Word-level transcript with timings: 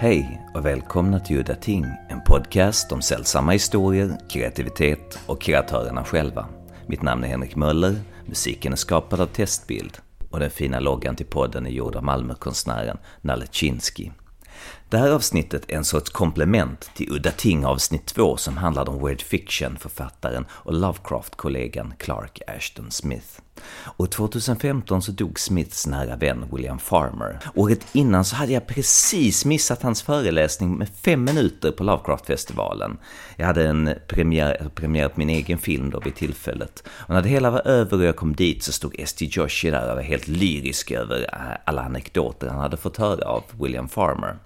Hej 0.00 0.46
och 0.54 0.66
välkomna 0.66 1.20
till 1.20 1.38
Udda 1.38 1.54
Ting, 1.54 1.84
en 2.08 2.20
podcast 2.20 2.92
om 2.92 3.02
sällsamma 3.02 3.52
historier, 3.52 4.18
kreativitet 4.28 5.18
och 5.26 5.40
kreatörerna 5.40 6.04
själva. 6.04 6.46
Mitt 6.86 7.02
namn 7.02 7.24
är 7.24 7.28
Henrik 7.28 7.56
Möller, 7.56 7.96
musiken 8.26 8.72
är 8.72 8.76
skapad 8.76 9.20
av 9.20 9.26
Testbild 9.26 9.98
och 10.30 10.40
den 10.40 10.50
fina 10.50 10.80
loggan 10.80 11.16
till 11.16 11.26
podden 11.26 11.66
är 11.66 11.70
gjord 11.70 11.96
av 11.96 12.04
Malmökonstnären 12.04 12.98
Nalle 13.20 13.46
Chinsky. 13.50 14.10
Det 14.90 14.98
här 14.98 15.10
avsnittet 15.10 15.64
är 15.68 15.76
en 15.76 15.84
sorts 15.84 16.10
komplement 16.10 16.90
till 16.94 17.12
Udda 17.12 17.30
Ting 17.30 17.64
avsnitt 17.64 18.06
2 18.06 18.36
som 18.36 18.56
handlade 18.56 18.90
om 18.90 19.04
weird 19.04 19.22
fiction-författaren 19.22 20.46
och 20.50 20.72
Lovecraft-kollegan 20.72 21.94
Clark 21.98 22.40
Ashton 22.46 22.90
Smith. 22.90 23.40
År 23.96 24.06
2015 24.06 25.02
så 25.02 25.12
dog 25.12 25.40
Smiths 25.40 25.86
nära 25.86 26.16
vän 26.16 26.44
William 26.52 26.78
Farmer. 26.78 27.38
Året 27.54 27.86
innan 27.92 28.24
så 28.24 28.36
hade 28.36 28.52
jag 28.52 28.66
precis 28.66 29.44
missat 29.44 29.82
hans 29.82 30.02
föreläsning 30.02 30.76
med 30.76 30.88
fem 30.88 31.24
minuter 31.24 31.70
på 31.70 31.84
Lovecraft-festivalen. 31.84 32.98
Jag 33.36 33.46
hade 33.46 33.68
en 33.68 33.94
premiär, 34.06 34.70
premiär 34.74 35.08
på 35.08 35.18
min 35.18 35.30
egen 35.30 35.58
film 35.58 35.90
då 35.90 36.00
vid 36.00 36.14
tillfället. 36.14 36.82
Och 36.88 37.14
när 37.14 37.22
det 37.22 37.28
hela 37.28 37.50
var 37.50 37.68
över 37.68 37.98
och 37.98 38.04
jag 38.04 38.16
kom 38.16 38.36
dit 38.36 38.62
så 38.62 38.72
stod 38.72 39.00
St. 39.00 39.28
Joshi 39.30 39.70
där 39.70 39.90
och 39.90 39.96
var 39.96 40.02
helt 40.02 40.28
lyrisk 40.28 40.90
över 40.90 41.20
eh, 41.32 41.56
alla 41.64 41.82
anekdoter 41.82 42.48
han 42.48 42.60
hade 42.60 42.76
fått 42.76 42.96
höra 42.96 43.24
av 43.24 43.42
William 43.60 43.88
Farmer. 43.88 44.38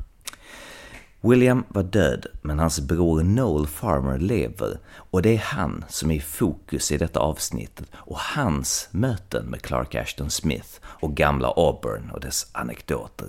William 1.24 1.64
var 1.68 1.82
död, 1.82 2.26
men 2.42 2.58
hans 2.58 2.80
bror 2.80 3.22
Noel 3.22 3.66
Farmer 3.66 4.18
lever 4.18 4.78
och 5.10 5.22
det 5.22 5.34
är 5.34 5.38
han 5.38 5.84
som 5.88 6.10
är 6.10 6.14
i 6.14 6.20
fokus 6.20 6.92
i 6.92 6.96
detta 6.98 7.20
avsnittet 7.20 7.86
och 7.94 8.18
hans 8.18 8.88
möten 8.92 9.46
med 9.46 9.62
Clark 9.62 9.94
Ashton 9.94 10.30
Smith 10.30 10.68
och 10.84 11.14
gamla 11.16 11.48
Auburn 11.56 12.10
och 12.10 12.20
dess 12.20 12.50
anekdoter. 12.54 13.26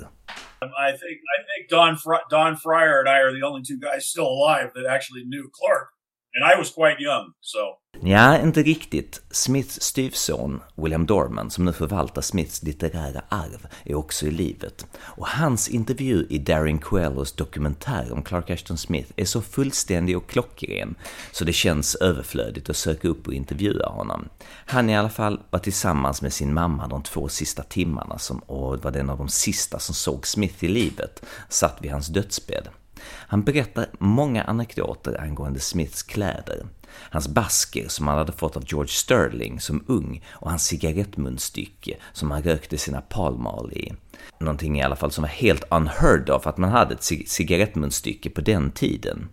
I 0.61 0.91
think 0.91 1.17
I 1.35 1.39
think 1.49 1.69
Don 1.69 1.95
Fr- 1.97 2.29
Don 2.29 2.57
Fryer 2.57 2.99
and 2.99 3.07
I 3.07 3.17
are 3.23 3.33
the 3.39 3.45
only 3.45 3.63
two 3.63 3.79
guys 3.87 4.03
still 4.05 4.29
alive 4.37 4.71
that 4.75 4.85
actually 4.95 5.23
knew 5.23 5.45
Clark, 5.59 5.87
and 6.33 6.43
I 6.51 6.59
was 6.59 6.69
quite 6.73 6.99
young, 6.99 7.25
so. 7.41 7.59
Ja, 8.01 8.39
inte 8.39 8.63
riktigt. 8.63 9.21
Smiths 9.31 9.81
styvson, 9.81 10.61
William 10.75 11.05
Dorman, 11.05 11.49
som 11.51 11.65
nu 11.65 11.73
förvaltar 11.73 12.21
Smiths 12.21 12.63
litterära 12.63 13.21
arv, 13.29 13.67
är 13.83 13.95
också 13.95 14.25
i 14.25 14.31
livet. 14.31 14.85
Och 14.99 15.27
hans 15.27 15.69
intervju 15.69 16.27
i 16.29 16.37
Darren 16.37 16.79
Coelhos 16.79 17.31
dokumentär 17.31 18.11
om 18.11 18.23
Clark 18.23 18.49
Ashton 18.49 18.77
Smith 18.77 19.11
är 19.15 19.25
så 19.25 19.41
fullständig 19.41 20.17
och 20.17 20.29
klockren, 20.29 20.95
så 21.31 21.45
det 21.45 21.53
känns 21.53 21.95
överflödigt 21.95 22.69
att 22.69 22.77
söka 22.77 23.07
upp 23.07 23.27
och 23.27 23.33
intervjua 23.33 23.89
honom. 23.89 24.29
Han 24.65 24.89
i 24.89 24.97
alla 24.97 25.09
fall 25.09 25.39
var 25.49 25.59
tillsammans 25.59 26.21
med 26.21 26.33
sin 26.33 26.53
mamma 26.53 26.87
de 26.87 27.03
två 27.03 27.27
sista 27.27 27.63
timmarna, 27.63 28.17
som, 28.17 28.39
och 28.39 28.83
var 28.83 28.91
den 28.91 29.09
av 29.09 29.17
de 29.17 29.29
sista 29.29 29.79
som 29.79 29.95
såg 29.95 30.27
Smith 30.27 30.63
i 30.63 30.67
livet, 30.67 31.25
satt 31.49 31.77
vid 31.81 31.91
hans 31.91 32.07
dödsbädd. 32.07 32.67
Han 33.05 33.43
berättar 33.43 33.89
många 33.99 34.43
anekdoter 34.43 35.21
angående 35.21 35.59
Smiths 35.59 36.03
kläder, 36.03 36.65
hans 36.95 37.27
basker 37.27 37.87
som 37.87 38.07
han 38.07 38.17
hade 38.17 38.31
fått 38.31 38.57
av 38.57 38.63
George 38.67 38.91
Sterling 38.91 39.59
som 39.59 39.83
ung 39.87 40.23
och 40.29 40.49
hans 40.49 40.65
cigarettmunstycke 40.65 41.95
som 42.13 42.31
han 42.31 42.43
rökte 42.43 42.77
sina 42.77 43.01
palmal 43.01 43.71
i. 43.73 43.93
Någonting 44.39 44.79
i 44.79 44.83
alla 44.83 44.95
fall 44.95 45.11
som 45.11 45.21
var 45.21 45.29
helt 45.29 45.63
unheard 45.71 46.29
of 46.29 46.47
att 46.47 46.57
man 46.57 46.69
hade 46.69 46.93
ett 46.93 47.29
cigarettmunstycke 47.29 48.29
på 48.29 48.41
den 48.41 48.71
tiden. 48.71 49.29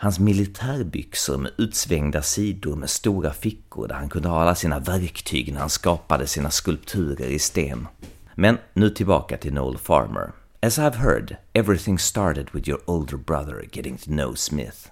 Hans 0.00 0.18
militärbyxor 0.18 1.38
med 1.38 1.52
utsvängda 1.58 2.22
sidor 2.22 2.76
med 2.76 2.90
stora 2.90 3.32
fickor 3.32 3.88
där 3.88 3.94
han 3.94 4.08
kunde 4.08 4.28
ha 4.28 4.40
alla 4.40 4.54
sina 4.54 4.78
verktyg 4.78 5.52
när 5.52 5.60
han 5.60 5.70
skapade 5.70 6.26
sina 6.26 6.50
skulpturer 6.50 7.26
i 7.26 7.38
sten. 7.38 7.88
Men 8.34 8.58
nu 8.72 8.90
tillbaka 8.90 9.36
till 9.36 9.52
Noel 9.52 9.78
Farmer. 9.78 10.32
As 10.62 10.78
I've 10.78 10.96
heard, 10.96 11.36
everything 11.52 11.98
started 11.98 12.50
with 12.52 12.68
your 12.68 12.80
older 12.86 13.16
brother 13.16 13.64
getting 13.72 13.96
to 13.98 14.10
know 14.10 14.34
Smith. 14.34 14.90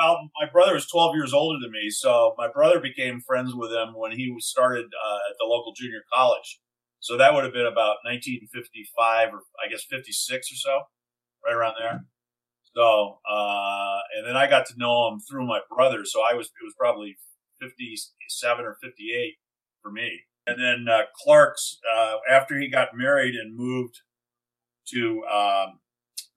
Well, 0.00 0.30
my 0.40 0.48
brother 0.50 0.76
is 0.76 0.86
12 0.86 1.14
years 1.14 1.34
older 1.34 1.58
than 1.60 1.72
me, 1.72 1.90
so 1.90 2.34
my 2.38 2.48
brother 2.48 2.80
became 2.80 3.20
friends 3.20 3.54
with 3.54 3.70
him 3.70 3.88
when 3.94 4.12
he 4.12 4.34
started 4.38 4.86
uh, 4.86 5.18
at 5.30 5.36
the 5.38 5.44
local 5.44 5.74
junior 5.76 6.00
college. 6.10 6.58
So 7.00 7.18
that 7.18 7.34
would 7.34 7.44
have 7.44 7.52
been 7.52 7.66
about 7.66 7.96
1955 8.04 9.28
or 9.28 9.42
I 9.62 9.68
guess 9.68 9.84
56 9.90 10.52
or 10.52 10.56
so, 10.56 10.80
right 11.44 11.54
around 11.54 11.74
there. 11.78 12.06
So, 12.74 13.18
uh, 13.30 13.98
and 14.16 14.26
then 14.26 14.38
I 14.38 14.48
got 14.48 14.64
to 14.66 14.74
know 14.78 15.08
him 15.08 15.20
through 15.20 15.46
my 15.46 15.60
brother. 15.68 16.06
So 16.06 16.22
I 16.22 16.34
was, 16.34 16.46
it 16.46 16.64
was 16.64 16.74
probably 16.78 17.18
57 17.60 18.64
or 18.64 18.78
58 18.82 19.34
for 19.82 19.90
me. 19.90 20.20
And 20.46 20.58
then 20.58 20.86
uh, 20.90 21.02
Clark's, 21.22 21.78
uh, 21.94 22.16
after 22.30 22.58
he 22.58 22.70
got 22.70 22.88
married 22.94 23.34
and 23.34 23.54
moved 23.54 24.00
to 24.94 25.22
um, 25.26 25.80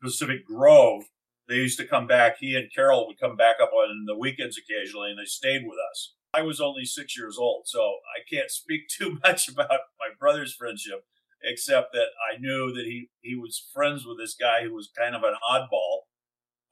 Pacific 0.02 0.46
Grove, 0.46 1.04
they 1.48 1.56
used 1.56 1.80
to 1.80 1.88
come 1.88 2.08
back. 2.08 2.38
He 2.40 2.56
and 2.56 2.74
Carol 2.74 3.08
would 3.08 3.20
come 3.20 3.36
back 3.36 3.58
up 3.62 3.72
on 3.74 4.06
the 4.06 4.18
weekends 4.18 4.58
occasionally, 4.58 5.10
and 5.10 5.20
they 5.20 5.26
stayed 5.26 5.64
with 5.66 5.78
us. 5.92 6.16
I 6.34 6.42
was 6.42 6.60
only 6.60 6.86
six 6.86 7.18
years 7.18 7.38
old, 7.38 7.64
so 7.68 7.80
I 7.80 8.24
can't 8.30 8.50
speak 8.50 8.88
too 8.98 9.20
much 9.24 9.48
about 9.48 9.70
my 10.00 10.10
brother's 10.20 10.54
friendship, 10.54 11.06
except 11.44 11.94
that 11.94 12.08
I 12.32 12.40
knew 12.40 12.74
that 12.74 12.86
he 12.86 13.10
he 13.22 13.36
was 13.36 13.70
friends 13.74 14.06
with 14.06 14.18
this 14.18 14.36
guy 14.40 14.64
who 14.64 14.74
was 14.74 14.90
kind 14.98 15.16
of 15.16 15.24
an 15.24 15.36
oddball, 15.48 16.08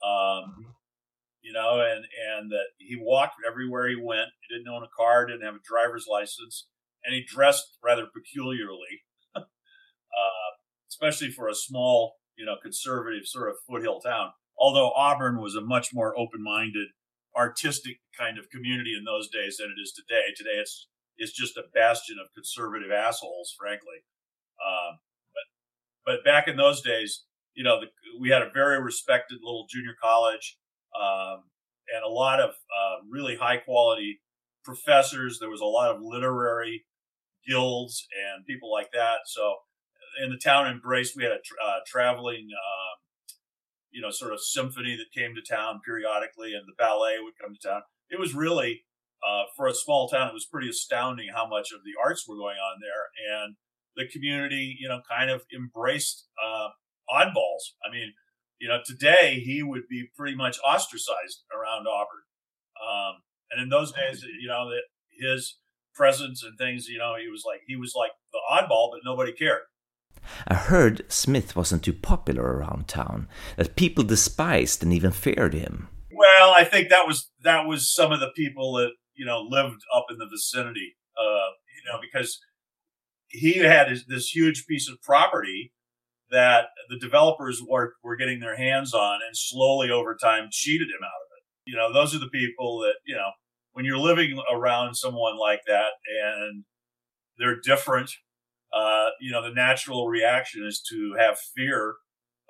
um, 0.02 0.74
you 1.42 1.52
know, 1.52 1.80
and 1.80 2.04
and 2.34 2.50
that 2.50 2.68
he 2.78 2.96
walked 3.00 3.36
everywhere 3.46 3.88
he 3.88 3.96
went. 3.96 4.30
He 4.40 4.56
didn't 4.56 4.72
own 4.72 4.82
a 4.82 4.96
car, 4.96 5.26
didn't 5.26 5.44
have 5.44 5.54
a 5.54 5.68
driver's 5.68 6.06
license, 6.10 6.66
and 7.04 7.14
he 7.14 7.24
dressed 7.24 7.78
rather 7.84 8.06
peculiarly. 8.12 9.04
uh, 9.36 10.52
especially 10.90 11.30
for 11.30 11.48
a 11.48 11.54
small, 11.54 12.16
you 12.36 12.44
know, 12.44 12.56
conservative 12.60 13.26
sort 13.26 13.48
of 13.48 13.56
foothill 13.68 14.00
town. 14.00 14.30
Although 14.62 14.92
Auburn 14.94 15.40
was 15.40 15.56
a 15.56 15.60
much 15.60 15.92
more 15.92 16.16
open-minded, 16.16 16.88
artistic 17.36 17.98
kind 18.16 18.38
of 18.38 18.48
community 18.48 18.94
in 18.96 19.04
those 19.04 19.28
days 19.28 19.56
than 19.56 19.66
it 19.66 19.80
is 19.82 19.92
today. 19.92 20.26
Today, 20.36 20.60
it's 20.60 20.86
it's 21.16 21.32
just 21.32 21.56
a 21.56 21.64
bastion 21.74 22.16
of 22.22 22.32
conservative 22.32 22.92
assholes, 22.92 23.52
frankly. 23.58 24.06
Um, 24.64 24.98
but 25.34 26.14
but 26.14 26.24
back 26.24 26.46
in 26.46 26.56
those 26.56 26.80
days, 26.80 27.24
you 27.54 27.64
know, 27.64 27.80
the, 27.80 27.86
we 28.20 28.28
had 28.28 28.42
a 28.42 28.50
very 28.54 28.80
respected 28.80 29.38
little 29.42 29.66
junior 29.68 29.96
college 30.00 30.58
um, 30.94 31.50
and 31.92 32.04
a 32.04 32.08
lot 32.08 32.38
of 32.38 32.50
uh, 32.50 32.96
really 33.10 33.36
high 33.36 33.56
quality 33.56 34.20
professors. 34.64 35.38
There 35.40 35.50
was 35.50 35.60
a 35.60 35.64
lot 35.66 35.90
of 35.90 36.00
literary 36.00 36.84
guilds 37.48 38.06
and 38.14 38.46
people 38.46 38.70
like 38.70 38.92
that. 38.92 39.22
So 39.26 39.56
in 40.22 40.30
the 40.30 40.36
town 40.36 40.66
embraced. 40.68 41.16
We 41.16 41.24
had 41.24 41.32
a 41.32 41.40
tra- 41.44 41.64
uh, 41.64 41.78
traveling, 41.86 42.48
um, 42.52 42.96
you 43.92 44.00
know, 44.00 44.10
sort 44.10 44.32
of 44.32 44.40
symphony 44.40 44.96
that 44.96 45.18
came 45.18 45.34
to 45.34 45.42
town 45.42 45.80
periodically, 45.84 46.54
and 46.54 46.64
the 46.66 46.76
ballet 46.76 47.16
would 47.22 47.34
come 47.40 47.54
to 47.54 47.68
town. 47.68 47.82
It 48.10 48.18
was 48.18 48.34
really, 48.34 48.82
uh, 49.26 49.44
for 49.56 49.66
a 49.66 49.74
small 49.74 50.08
town, 50.08 50.28
it 50.28 50.34
was 50.34 50.46
pretty 50.46 50.68
astounding 50.68 51.28
how 51.34 51.46
much 51.46 51.72
of 51.72 51.80
the 51.84 51.92
arts 52.02 52.26
were 52.26 52.36
going 52.36 52.56
on 52.56 52.80
there, 52.80 53.40
and 53.40 53.56
the 53.96 54.08
community, 54.08 54.76
you 54.80 54.88
know, 54.88 55.00
kind 55.08 55.30
of 55.30 55.42
embraced 55.54 56.26
uh, 56.42 56.68
oddballs. 57.10 57.76
I 57.84 57.92
mean, 57.92 58.14
you 58.58 58.68
know, 58.68 58.80
today 58.84 59.42
he 59.44 59.62
would 59.62 59.88
be 59.88 60.08
pretty 60.16 60.36
much 60.36 60.58
ostracized 60.66 61.42
around 61.54 61.86
Auburn, 61.86 62.24
um, 62.80 63.22
and 63.50 63.62
in 63.62 63.68
those 63.68 63.92
days, 63.92 64.24
you 64.40 64.48
know, 64.48 64.70
that 64.70 64.82
his 65.10 65.58
presence 65.94 66.42
and 66.42 66.56
things, 66.56 66.88
you 66.88 66.98
know, 66.98 67.14
he 67.20 67.28
was 67.28 67.44
like 67.46 67.60
he 67.66 67.76
was 67.76 67.94
like 67.94 68.12
the 68.32 68.40
oddball, 68.50 68.90
but 68.90 69.00
nobody 69.04 69.32
cared. 69.32 69.62
I 70.46 70.54
heard 70.54 71.10
Smith 71.10 71.56
wasn't 71.56 71.82
too 71.82 71.92
popular 71.92 72.42
around 72.42 72.88
town, 72.88 73.28
that 73.56 73.76
people 73.76 74.04
despised 74.04 74.82
and 74.82 74.92
even 74.92 75.10
feared 75.10 75.54
him. 75.54 75.88
Well, 76.12 76.50
I 76.50 76.64
think 76.64 76.88
that 76.90 77.06
was 77.06 77.30
that 77.42 77.66
was 77.66 77.92
some 77.92 78.12
of 78.12 78.20
the 78.20 78.30
people 78.36 78.74
that 78.74 78.90
you 79.14 79.24
know 79.24 79.40
lived 79.40 79.82
up 79.94 80.06
in 80.10 80.18
the 80.18 80.26
vicinity, 80.26 80.96
uh, 81.18 81.50
you 81.76 81.90
know, 81.90 81.98
because 82.00 82.38
he 83.28 83.58
had 83.58 83.88
this 84.08 84.34
huge 84.34 84.66
piece 84.66 84.88
of 84.88 85.00
property 85.02 85.72
that 86.30 86.66
the 86.88 86.98
developers 86.98 87.62
were 87.66 87.94
were 88.02 88.16
getting 88.16 88.40
their 88.40 88.56
hands 88.56 88.94
on, 88.94 89.20
and 89.26 89.36
slowly 89.36 89.90
over 89.90 90.16
time 90.16 90.48
cheated 90.50 90.88
him 90.88 91.02
out 91.02 91.06
of 91.06 91.28
it. 91.36 91.70
You 91.70 91.76
know, 91.76 91.92
those 91.92 92.14
are 92.14 92.18
the 92.18 92.28
people 92.28 92.80
that 92.80 92.94
you 93.06 93.14
know 93.14 93.30
when 93.72 93.84
you're 93.84 93.98
living 93.98 94.38
around 94.52 94.94
someone 94.94 95.38
like 95.38 95.62
that 95.66 95.92
and 96.24 96.64
they're 97.38 97.60
different 97.60 98.10
uh, 98.72 99.10
you 99.20 99.30
know, 99.30 99.42
the 99.42 99.54
natural 99.54 100.08
reaction 100.08 100.64
is 100.66 100.82
to 100.90 101.14
have 101.18 101.38
fear 101.38 101.96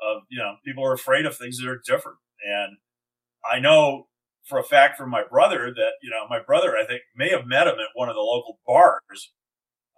of, 0.01 0.23
you 0.29 0.39
know, 0.39 0.57
people 0.65 0.85
are 0.85 0.95
afraid 0.95 1.27
of 1.27 1.37
things 1.37 1.59
that 1.59 1.69
are 1.69 1.81
different. 1.85 2.19
And 2.45 2.79
I 3.49 3.59
know 3.59 4.09
for 4.45 4.59
a 4.59 4.65
fact 4.65 4.97
from 4.97 5.11
my 5.11 5.23
brother 5.29 5.73
that, 5.75 5.93
you 6.03 6.11
know, 6.11 6.27
my 6.29 6.41
brother, 6.41 6.77
I 6.77 6.85
think, 6.85 7.03
may 7.15 7.31
have 7.31 7.47
met 7.47 7.67
him 7.67 7.75
at 7.75 7.95
one 7.95 8.09
of 8.09 8.15
the 8.15 8.21
local 8.21 8.59
bars 8.67 9.33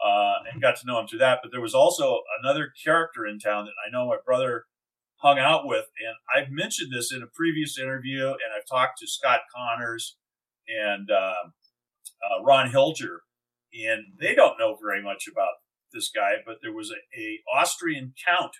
uh, 0.05 0.35
and 0.50 0.61
got 0.61 0.76
to 0.76 0.87
know 0.87 1.00
him 1.00 1.06
through 1.06 1.21
that. 1.21 1.41
But 1.43 1.53
there 1.53 1.61
was 1.61 1.75
also 1.75 2.21
another 2.43 2.73
character 2.85 3.27
in 3.27 3.38
town 3.38 3.65
that 3.65 3.73
I 3.87 3.91
know 3.91 4.09
my 4.09 4.19
brother 4.25 4.65
hung 5.17 5.38
out 5.38 5.67
with. 5.67 5.87
And 5.99 6.17
I've 6.35 6.50
mentioned 6.50 6.93
this 6.93 7.12
in 7.12 7.23
a 7.23 7.27
previous 7.27 7.79
interview, 7.79 8.29
and 8.29 8.53
I've 8.56 8.67
talked 8.69 8.99
to 8.99 9.06
Scott 9.06 9.41
Connors 9.55 10.17
and 10.69 11.11
uh, 11.11 11.35
uh, 12.23 12.43
Ron 12.43 12.70
Hilger, 12.70 13.19
and 13.73 14.05
they 14.20 14.35
don't 14.35 14.59
know 14.59 14.77
very 14.81 15.03
much 15.03 15.27
about 15.31 15.63
this 15.94 16.11
guy, 16.14 16.32
but 16.44 16.56
there 16.62 16.75
was 16.75 16.91
a, 16.91 17.00
a 17.19 17.41
Austrian 17.56 18.12
count 18.26 18.52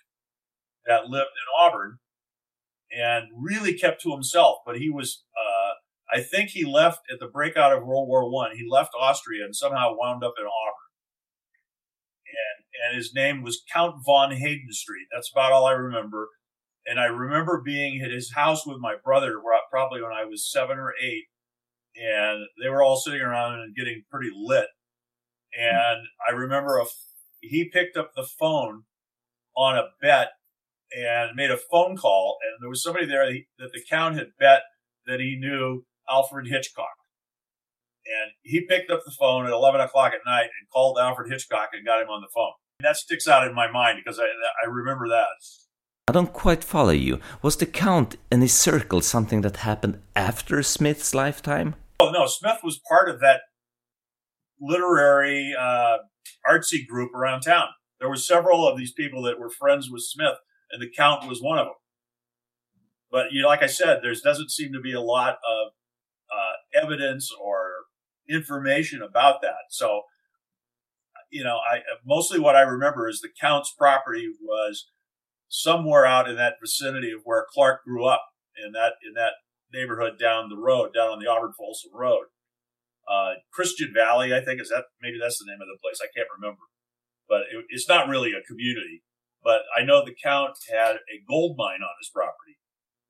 that 0.85 1.09
lived 1.09 1.29
in 1.35 1.63
Auburn, 1.65 1.99
and 2.95 3.25
really 3.35 3.73
kept 3.73 4.01
to 4.01 4.11
himself. 4.11 4.59
But 4.65 4.77
he 4.77 4.89
was, 4.89 5.23
uh, 5.35 6.15
I 6.15 6.21
think 6.21 6.49
he 6.49 6.63
left 6.65 6.99
at 7.11 7.19
the 7.19 7.27
breakout 7.27 7.73
of 7.73 7.85
World 7.85 8.07
War 8.07 8.29
One. 8.29 8.55
He 8.55 8.65
left 8.69 8.91
Austria 8.99 9.43
and 9.43 9.55
somehow 9.55 9.95
wound 9.95 10.23
up 10.23 10.35
in 10.37 10.45
Auburn. 10.45 10.91
And, 12.27 12.89
and 12.89 12.97
his 12.97 13.13
name 13.13 13.43
was 13.43 13.63
Count 13.71 13.95
von 14.05 14.31
Haydenstreet. 14.31 15.07
That's 15.11 15.31
about 15.31 15.51
all 15.51 15.65
I 15.65 15.73
remember. 15.73 16.29
And 16.85 16.99
I 16.99 17.05
remember 17.05 17.61
being 17.65 18.01
at 18.01 18.11
his 18.11 18.33
house 18.33 18.65
with 18.65 18.77
my 18.79 18.95
brother, 19.03 19.41
probably 19.71 20.01
when 20.01 20.11
I 20.11 20.25
was 20.25 20.49
seven 20.49 20.77
or 20.77 20.93
eight, 21.01 21.25
and 21.95 22.45
they 22.61 22.69
were 22.69 22.83
all 22.83 22.97
sitting 22.97 23.21
around 23.21 23.59
and 23.59 23.75
getting 23.75 24.03
pretty 24.11 24.29
lit. 24.35 24.67
And 25.57 26.01
I 26.27 26.31
remember 26.33 26.77
a, 26.77 26.85
he 27.49 27.69
picked 27.71 27.97
up 27.97 28.11
the 28.15 28.27
phone 28.39 28.83
on 29.55 29.77
a 29.77 29.85
bet 30.01 30.29
and 30.95 31.35
made 31.35 31.51
a 31.51 31.57
phone 31.57 31.97
call, 31.97 32.37
and 32.43 32.61
there 32.61 32.69
was 32.69 32.83
somebody 32.83 33.05
there 33.05 33.25
that 33.59 33.71
the 33.73 33.83
count 33.89 34.15
had 34.15 34.27
bet 34.39 34.63
that 35.07 35.19
he 35.19 35.35
knew 35.35 35.85
Alfred 36.09 36.47
Hitchcock. 36.47 36.95
And 38.05 38.31
he 38.43 38.61
picked 38.61 38.91
up 38.91 39.01
the 39.03 39.11
phone 39.11 39.45
at 39.45 39.51
11 39.51 39.81
o'clock 39.81 40.13
at 40.13 40.19
night 40.25 40.43
and 40.43 40.69
called 40.71 40.99
Alfred 40.99 41.31
Hitchcock 41.31 41.69
and 41.73 41.85
got 41.85 42.01
him 42.01 42.09
on 42.09 42.21
the 42.21 42.27
phone. 42.33 42.53
And 42.79 42.85
that 42.85 42.97
sticks 42.97 43.27
out 43.27 43.47
in 43.47 43.55
my 43.55 43.69
mind 43.71 43.99
because 44.03 44.19
I, 44.19 44.25
I 44.25 44.69
remember 44.69 45.07
that. 45.07 45.25
I 46.07 46.11
don't 46.11 46.31
quite 46.31 46.63
follow 46.63 46.91
you. 46.91 47.19
Was 47.41 47.57
the 47.57 47.65
Count 47.65 48.17
and 48.29 48.43
his 48.43 48.53
circle 48.53 49.01
something 49.01 49.41
that 49.41 49.57
happened 49.57 50.01
after 50.15 50.61
Smith's 50.61 51.15
lifetime? 51.15 51.73
Oh, 51.99 52.11
no. 52.11 52.27
Smith 52.27 52.59
was 52.63 52.79
part 52.87 53.09
of 53.09 53.19
that 53.21 53.41
literary 54.61 55.55
uh, 55.59 55.97
artsy 56.47 56.85
group 56.85 57.13
around 57.13 57.41
town. 57.41 57.67
There 57.99 58.09
were 58.09 58.15
several 58.15 58.67
of 58.67 58.77
these 58.77 58.91
people 58.91 59.21
that 59.23 59.39
were 59.39 59.49
friends 59.49 59.89
with 59.89 60.03
Smith, 60.03 60.35
and 60.71 60.81
the 60.81 60.91
Count 60.95 61.27
was 61.27 61.41
one 61.41 61.57
of 61.57 61.65
them. 61.65 61.75
But 63.11 63.31
you 63.31 63.41
know, 63.41 63.47
like 63.47 63.63
I 63.63 63.67
said, 63.67 63.99
there 64.01 64.13
doesn't 64.13 64.51
seem 64.51 64.73
to 64.73 64.81
be 64.81 64.93
a 64.93 65.01
lot 65.01 65.33
of 65.35 65.71
uh, 66.31 66.83
evidence 66.83 67.31
or 67.41 67.85
information 68.29 69.01
about 69.01 69.41
that. 69.41 69.69
So, 69.69 70.01
you 71.31 71.43
know, 71.43 71.57
I 71.57 71.79
mostly 72.05 72.39
what 72.39 72.55
I 72.55 72.61
remember 72.61 73.07
is 73.07 73.21
the 73.21 73.29
Count's 73.39 73.71
property 73.71 74.29
was 74.41 74.89
somewhere 75.47 76.05
out 76.05 76.29
in 76.29 76.35
that 76.35 76.55
vicinity 76.61 77.11
of 77.11 77.21
where 77.23 77.45
Clark 77.53 77.83
grew 77.85 78.05
up 78.05 78.25
in 78.63 78.73
that 78.73 78.93
in 79.07 79.13
that 79.13 79.33
neighborhood 79.73 80.19
down 80.19 80.49
the 80.49 80.57
road, 80.57 80.93
down 80.93 81.09
on 81.09 81.19
the 81.19 81.29
Auburn 81.29 81.53
Folsom 81.57 81.91
Road. 81.93 82.25
Uh, 83.05 83.37
Christian 83.53 83.93
Valley, 83.93 84.33
I 84.33 84.41
think, 84.41 84.59
is 84.59 84.69
that 84.69 84.85
maybe 85.01 85.17
that's 85.21 85.37
the 85.37 85.45
name 85.45 85.61
of 85.61 85.69
the 85.69 85.77
place. 85.81 86.01
I 86.01 86.09
can't 86.09 86.29
remember, 86.33 86.65
but 87.29 87.45
it, 87.53 87.65
it's 87.69 87.87
not 87.87 88.09
really 88.09 88.33
a 88.33 88.41
community. 88.41 89.05
But 89.45 89.61
I 89.77 89.85
know 89.85 90.01
the 90.01 90.17
Count 90.17 90.57
had 90.73 90.97
a 91.05 91.21
gold 91.29 91.53
mine 91.55 91.85
on 91.85 92.01
his 92.01 92.09
property, 92.09 92.57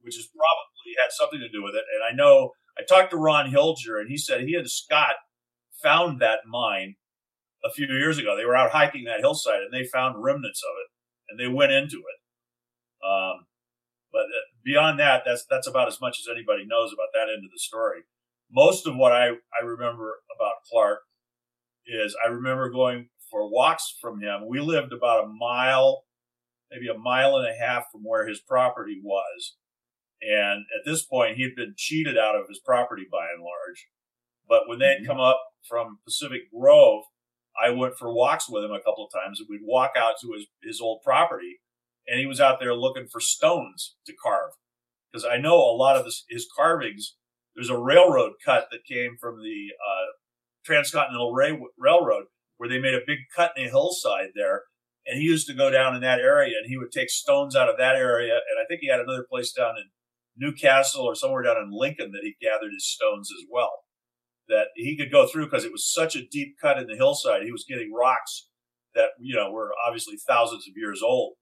which 0.02 0.20
is 0.20 0.28
probably 0.28 1.00
had 1.00 1.16
something 1.16 1.40
to 1.40 1.48
do 1.48 1.64
with 1.64 1.76
it. 1.76 1.88
And 1.88 2.04
I 2.04 2.12
know 2.12 2.52
I 2.78 2.84
talked 2.84 3.12
to 3.12 3.18
Ron 3.18 3.52
Hilger, 3.52 4.00
and 4.00 4.12
he 4.12 4.18
said 4.18 4.42
he 4.42 4.56
and 4.56 4.70
Scott 4.70 5.16
found 5.82 6.20
that 6.20 6.44
mine 6.46 6.96
a 7.64 7.72
few 7.72 7.88
years 7.88 8.18
ago. 8.18 8.36
They 8.36 8.46
were 8.46 8.56
out 8.56 8.72
hiking 8.72 9.06
that 9.06 9.22
hillside, 9.22 9.64
and 9.64 9.72
they 9.72 9.88
found 9.88 10.22
remnants 10.22 10.62
of 10.62 10.76
it, 10.76 10.90
and 11.30 11.40
they 11.40 11.48
went 11.48 11.72
into 11.72 12.04
it. 12.04 12.20
Um, 13.00 13.48
but 14.12 14.28
uh, 14.28 14.44
beyond 14.66 15.00
that, 15.00 15.24
that's 15.26 15.46
that's 15.50 15.68
about 15.68 15.88
as 15.88 16.02
much 16.02 16.20
as 16.20 16.28
anybody 16.28 16.66
knows 16.68 16.92
about 16.92 17.16
that 17.16 17.32
end 17.32 17.48
of 17.48 17.52
the 17.52 17.60
story 17.60 18.04
most 18.52 18.88
of 18.88 18.96
what 18.96 19.12
I, 19.12 19.30
I 19.30 19.64
remember 19.64 20.16
about 20.36 20.54
Clark 20.72 21.00
is 21.88 22.16
I 22.24 22.30
remember 22.30 22.70
going 22.70 23.10
for 23.30 23.50
walks 23.50 23.96
from 24.02 24.22
him. 24.22 24.48
We 24.48 24.60
lived 24.60 24.94
about 24.94 25.26
a 25.26 25.28
mile, 25.28 26.04
maybe 26.72 26.88
a 26.88 26.98
mile 26.98 27.36
and 27.36 27.48
a 27.48 27.58
half 27.58 27.86
from 27.92 28.02
where 28.04 28.28
his 28.28 28.40
property 28.40 29.00
was. 29.04 29.56
And 30.22 30.66
at 30.76 30.86
this 30.86 31.04
point, 31.04 31.38
he'd 31.38 31.56
been 31.56 31.74
cheated 31.78 32.18
out 32.18 32.36
of 32.36 32.48
his 32.48 32.60
property 32.60 33.06
by 33.12 33.28
and 33.34 33.44
large. 33.44 33.88
But 34.48 34.68
when 34.68 34.80
they 34.80 34.88
had 34.88 34.98
mm-hmm. 35.00 35.08
come 35.08 35.20
up 35.20 35.40
from 35.68 36.00
Pacific 36.06 36.44
Grove, 36.54 37.04
I 37.62 37.70
went 37.72 37.98
for 37.98 38.14
walks 38.14 38.50
with 38.50 38.64
him 38.64 38.72
a 38.72 38.82
couple 38.82 39.06
of 39.06 39.12
times 39.12 39.40
and 39.40 39.48
we'd 39.50 39.62
walk 39.64 39.92
out 39.98 40.16
to 40.22 40.34
his, 40.34 40.48
his 40.62 40.82
old 40.82 41.02
property 41.04 41.60
and 42.08 42.20
he 42.20 42.26
was 42.26 42.42
out 42.42 42.60
there 42.60 42.76
looking 42.76 43.08
for 43.08 43.20
stones 43.20 43.96
to 44.06 44.14
carve. 44.22 44.52
Because 45.12 45.26
I 45.26 45.38
know 45.38 45.56
a 45.56 45.76
lot 45.76 45.96
of 45.96 46.04
this, 46.04 46.26
his 46.30 46.48
carvings 46.56 47.16
there's 47.56 47.70
a 47.70 47.78
railroad 47.78 48.34
cut 48.44 48.68
that 48.72 48.86
came 48.86 49.16
from 49.20 49.42
the 49.42 49.68
uh, 49.80 50.12
Transcontinental 50.66 51.34
Ray- 51.34 51.60
Railroad 51.78 52.26
where 52.58 52.70
they 52.70 52.80
made 52.80 52.94
a 52.94 53.02
big 53.06 53.20
cut 53.36 53.52
in 53.56 53.66
a 53.66 53.70
hillside 53.70 54.30
there. 54.36 54.64
And 55.06 55.20
he 55.20 55.26
used 55.26 55.48
to 55.48 55.54
go 55.54 55.70
down 55.70 55.96
in 55.96 56.02
that 56.02 56.20
area 56.20 56.58
and 56.58 56.68
he 56.68 56.78
would 56.78 56.92
take 56.92 57.10
stones 57.10 57.56
out 57.56 57.70
of 57.70 57.78
that 57.78 57.96
area. 57.96 58.34
And 58.34 58.60
I 58.60 58.66
think 58.68 58.82
he 58.82 58.90
had 58.90 59.00
another 59.00 59.26
place 59.30 59.52
down 59.52 59.76
in 59.78 59.84
Newcastle 60.36 61.06
or 61.06 61.16
somewhere 61.16 61.44
down 61.44 61.58
in 61.58 61.70
Lincoln 61.72 62.12
that 62.12 62.24
he 62.24 62.36
gathered 62.42 62.72
his 62.74 62.92
stones 62.92 63.30
as 63.32 63.46
well. 63.50 63.72
That 64.48 64.68
he 64.76 64.98
could 64.98 65.12
go 65.12 65.28
through 65.28 65.46
because 65.46 65.64
it 65.64 65.72
was 65.72 65.92
such 65.92 66.16
a 66.16 66.26
deep 66.26 66.56
cut 66.62 66.78
in 66.78 66.88
the 66.88 66.96
hillside. 66.96 67.44
He 67.44 67.52
was 67.52 67.66
getting 67.68 67.94
rocks 67.94 68.48
that, 68.94 69.10
you 69.20 69.36
know, 69.36 69.52
were 69.52 69.72
obviously 69.86 70.16
thousands 70.18 70.68
of 70.68 70.74
years 70.76 71.02
old. 71.04 71.34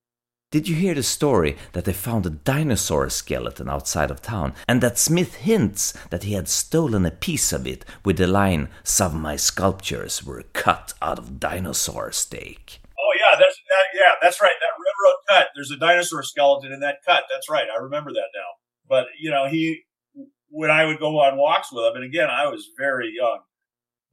Did 0.53 0.67
you 0.67 0.75
hear 0.75 0.93
the 0.93 1.01
story 1.01 1.57
that 1.71 1.85
they 1.85 1.93
found 1.93 2.27
a 2.27 2.29
dinosaur 2.29 3.09
skeleton 3.09 3.67
outside 3.67 4.11
of 4.11 4.21
town 4.21 4.53
and 4.67 4.81
that 4.81 4.99
Smith 4.99 5.33
hints 5.33 5.93
that 6.11 6.21
he 6.21 6.33
had 6.33 6.47
stolen 6.47 7.07
a 7.07 7.09
piece 7.09 7.51
of 7.51 7.65
it 7.65 7.83
with 8.05 8.17
the 8.17 8.27
line, 8.27 8.69
Some 8.83 9.15
of 9.15 9.21
my 9.21 9.35
sculptures 9.35 10.23
were 10.23 10.43
cut 10.53 10.93
out 11.01 11.17
of 11.17 11.39
dinosaur 11.39 12.11
steak? 12.11 12.79
Oh, 12.87 13.13
yeah, 13.19 13.35
that's, 13.39 13.55
that, 13.67 13.99
yeah, 13.99 14.11
that's 14.21 14.39
right. 14.39 14.53
That 14.59 14.77
railroad 14.77 15.17
cut, 15.27 15.47
there's 15.55 15.71
a 15.71 15.77
dinosaur 15.77 16.21
skeleton 16.21 16.71
in 16.71 16.81
that 16.81 16.97
cut. 17.03 17.23
That's 17.33 17.49
right. 17.49 17.65
I 17.75 17.81
remember 17.81 18.11
that 18.11 18.29
now. 18.35 18.51
But, 18.87 19.07
you 19.19 19.31
know, 19.31 19.47
he, 19.47 19.85
when 20.49 20.69
I 20.69 20.85
would 20.85 20.99
go 20.99 21.19
on 21.19 21.35
walks 21.35 21.73
with 21.73 21.83
him, 21.83 21.95
and 21.95 22.05
again, 22.05 22.29
I 22.29 22.45
was 22.45 22.69
very 22.77 23.11
young, 23.11 23.39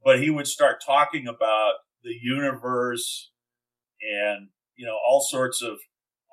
but 0.03 0.19
he 0.19 0.31
would 0.31 0.47
start 0.47 0.81
talking 0.83 1.27
about 1.27 1.73
the 2.03 2.15
universe 2.19 3.29
and, 4.01 4.49
you 4.75 4.87
know, 4.87 4.97
all 5.07 5.21
sorts 5.21 5.61
of 5.61 5.77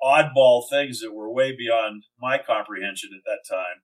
oddball 0.03 0.63
things 0.69 0.99
that 1.01 1.13
were 1.13 1.31
way 1.31 1.55
beyond 1.55 2.03
my 2.19 2.37
comprehension 2.37 3.09
at 3.13 3.23
that 3.25 3.53
time. 3.53 3.81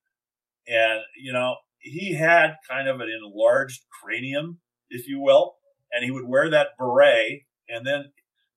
And, 0.68 1.02
you 1.22 1.34
know, 1.34 1.58
he 1.80 2.16
had 2.16 2.56
kind 2.68 2.88
of 2.88 3.00
an 3.00 3.10
enlarged 3.10 3.82
cranium, 4.02 4.60
if 4.90 5.08
you 5.08 5.20
will, 5.20 5.56
and 5.92 6.04
he 6.04 6.12
would 6.12 6.28
wear 6.28 6.50
that 6.50 6.70
beret 6.78 7.44
and 7.68 7.86
then 7.86 8.12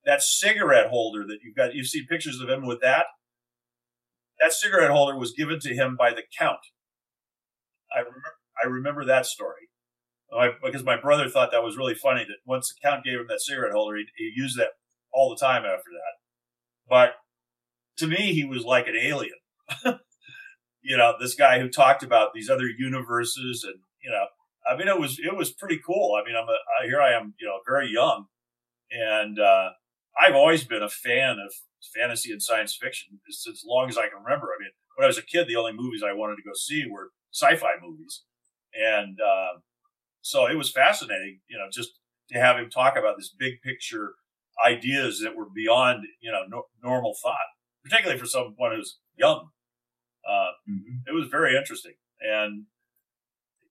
that 0.04 0.22
cigarette 0.22 0.88
holder 0.88 1.26
that 1.26 1.38
you've 1.42 1.56
got, 1.56 1.74
you 1.74 1.84
see 1.84 2.06
pictures 2.08 2.40
of 2.40 2.48
him 2.48 2.66
with 2.66 2.80
that. 2.80 3.06
That 4.40 4.52
cigarette 4.52 4.90
holder 4.90 5.18
was 5.18 5.32
given 5.32 5.58
to 5.60 5.74
him 5.74 5.96
by 5.98 6.10
the 6.10 6.22
count. 6.38 6.60
I 7.94 7.98
remember, 7.98 8.22
I 8.62 8.66
remember 8.66 9.04
that 9.04 9.26
story 9.26 9.68
because 10.62 10.84
my 10.84 11.00
brother 11.00 11.28
thought 11.28 11.50
that 11.52 11.62
was 11.62 11.76
really 11.76 11.94
funny 11.94 12.24
that 12.24 12.36
once 12.46 12.68
the 12.68 12.86
count 12.86 13.04
gave 13.04 13.18
him 13.18 13.26
that 13.28 13.40
cigarette 13.40 13.72
holder, 13.72 13.96
he, 13.96 14.04
he 14.16 14.32
used 14.34 14.58
that 14.58 14.72
all 15.12 15.30
the 15.30 15.44
time 15.44 15.64
after 15.64 15.90
that. 15.92 16.18
But 16.88 17.14
to 17.98 18.06
me, 18.06 18.32
he 18.32 18.44
was 18.44 18.64
like 18.64 18.86
an 18.86 18.96
alien. 18.96 19.34
you 20.82 20.96
know, 20.96 21.14
this 21.20 21.34
guy 21.34 21.60
who 21.60 21.68
talked 21.68 22.02
about 22.02 22.32
these 22.34 22.48
other 22.48 22.66
universes, 22.66 23.64
and 23.64 23.80
you 24.02 24.10
know, 24.10 24.26
I 24.68 24.76
mean, 24.76 24.88
it 24.88 24.98
was 24.98 25.18
it 25.18 25.36
was 25.36 25.52
pretty 25.52 25.80
cool. 25.84 26.14
I 26.14 26.26
mean, 26.26 26.36
I'm 26.36 26.46
here 26.88 27.00
I 27.00 27.12
am, 27.12 27.34
you 27.38 27.46
know, 27.46 27.58
very 27.66 27.90
young, 27.90 28.26
and 28.90 29.38
uh, 29.38 29.70
I've 30.20 30.34
always 30.34 30.64
been 30.64 30.82
a 30.82 30.88
fan 30.88 31.36
of 31.44 31.52
fantasy 31.94 32.32
and 32.32 32.42
science 32.42 32.76
fiction 32.80 33.20
as 33.28 33.62
long 33.66 33.88
as 33.88 33.98
I 33.98 34.08
can 34.08 34.22
remember. 34.24 34.46
I 34.46 34.62
mean, 34.62 34.70
when 34.96 35.04
I 35.04 35.08
was 35.08 35.18
a 35.18 35.22
kid, 35.22 35.46
the 35.46 35.56
only 35.56 35.72
movies 35.72 36.02
I 36.02 36.12
wanted 36.12 36.36
to 36.36 36.42
go 36.42 36.52
see 36.54 36.86
were 36.90 37.10
sci-fi 37.32 37.72
movies, 37.82 38.22
and 38.74 39.18
uh, 39.20 39.60
so 40.22 40.46
it 40.46 40.56
was 40.56 40.70
fascinating, 40.70 41.40
you 41.48 41.58
know, 41.58 41.66
just 41.72 41.90
to 42.30 42.38
have 42.38 42.56
him 42.56 42.70
talk 42.70 42.96
about 42.96 43.16
this 43.16 43.34
big 43.36 43.60
picture 43.62 44.14
ideas 44.64 45.20
that 45.22 45.36
were 45.36 45.48
beyond, 45.54 46.04
you 46.20 46.32
know, 46.32 46.42
no, 46.48 46.64
normal 46.82 47.14
thought 47.22 47.36
particularly 47.88 48.18
for 48.18 48.26
someone 48.26 48.74
who's 48.74 48.98
young. 49.16 49.48
Uh, 50.28 50.50
mm-hmm. 50.68 50.98
It 51.06 51.12
was 51.12 51.28
very 51.28 51.56
interesting, 51.56 51.94
and 52.20 52.64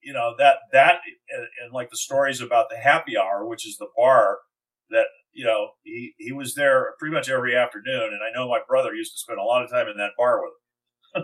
you 0.02 0.14
know 0.14 0.34
that 0.38 0.58
that 0.72 1.00
and, 1.30 1.48
and, 1.64 1.74
like 1.74 1.90
the 1.90 1.98
stories 1.98 2.42
about 2.42 2.70
the 2.70 2.78
happy 2.78 3.18
hour, 3.18 3.46
which 3.48 3.68
is 3.68 3.78
the 3.78 3.88
bar 3.96 4.40
that 4.90 5.08
you 5.34 5.46
know 5.46 5.72
he 5.84 6.14
he 6.18 6.32
was 6.32 6.56
there 6.56 6.94
pretty 7.00 7.14
much 7.14 7.30
every 7.30 7.56
afternoon, 7.56 8.14
and 8.14 8.22
I 8.24 8.34
know 8.34 8.50
my 8.50 8.60
brother 8.68 8.94
used 8.94 9.14
to 9.14 9.20
spend 9.20 9.40
a 9.40 9.44
lot 9.44 9.64
of 9.64 9.70
time 9.70 9.88
in 9.88 9.98
that 9.98 10.12
bar 10.18 10.42
with 10.42 10.54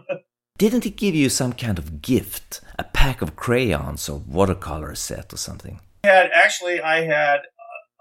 him. 0.09 0.17
Didn't 0.57 0.83
he 0.83 0.91
give 0.91 1.15
you 1.15 1.29
some 1.29 1.53
kind 1.53 1.79
of 1.79 2.01
gift, 2.01 2.61
a 2.77 2.83
pack 2.83 3.23
of 3.23 3.35
crayons 3.35 4.07
or 4.07 4.19
watercolor 4.19 4.93
set 4.93 5.33
or 5.33 5.37
something? 5.37 5.79
I 6.03 6.07
had 6.07 6.29
actually, 6.31 6.79
I 6.79 7.01
had 7.01 7.41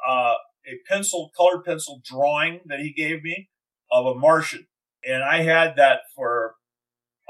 uh, 0.06 0.34
a 0.66 0.78
pencil, 0.86 1.30
colored 1.34 1.64
pencil 1.64 2.02
drawing 2.04 2.60
that 2.66 2.80
he 2.80 2.92
gave 2.92 3.22
me 3.22 3.48
of 3.90 4.04
a 4.04 4.14
Martian 4.14 4.66
and 5.04 5.22
I 5.22 5.42
had 5.42 5.76
that 5.76 6.00
for 6.14 6.54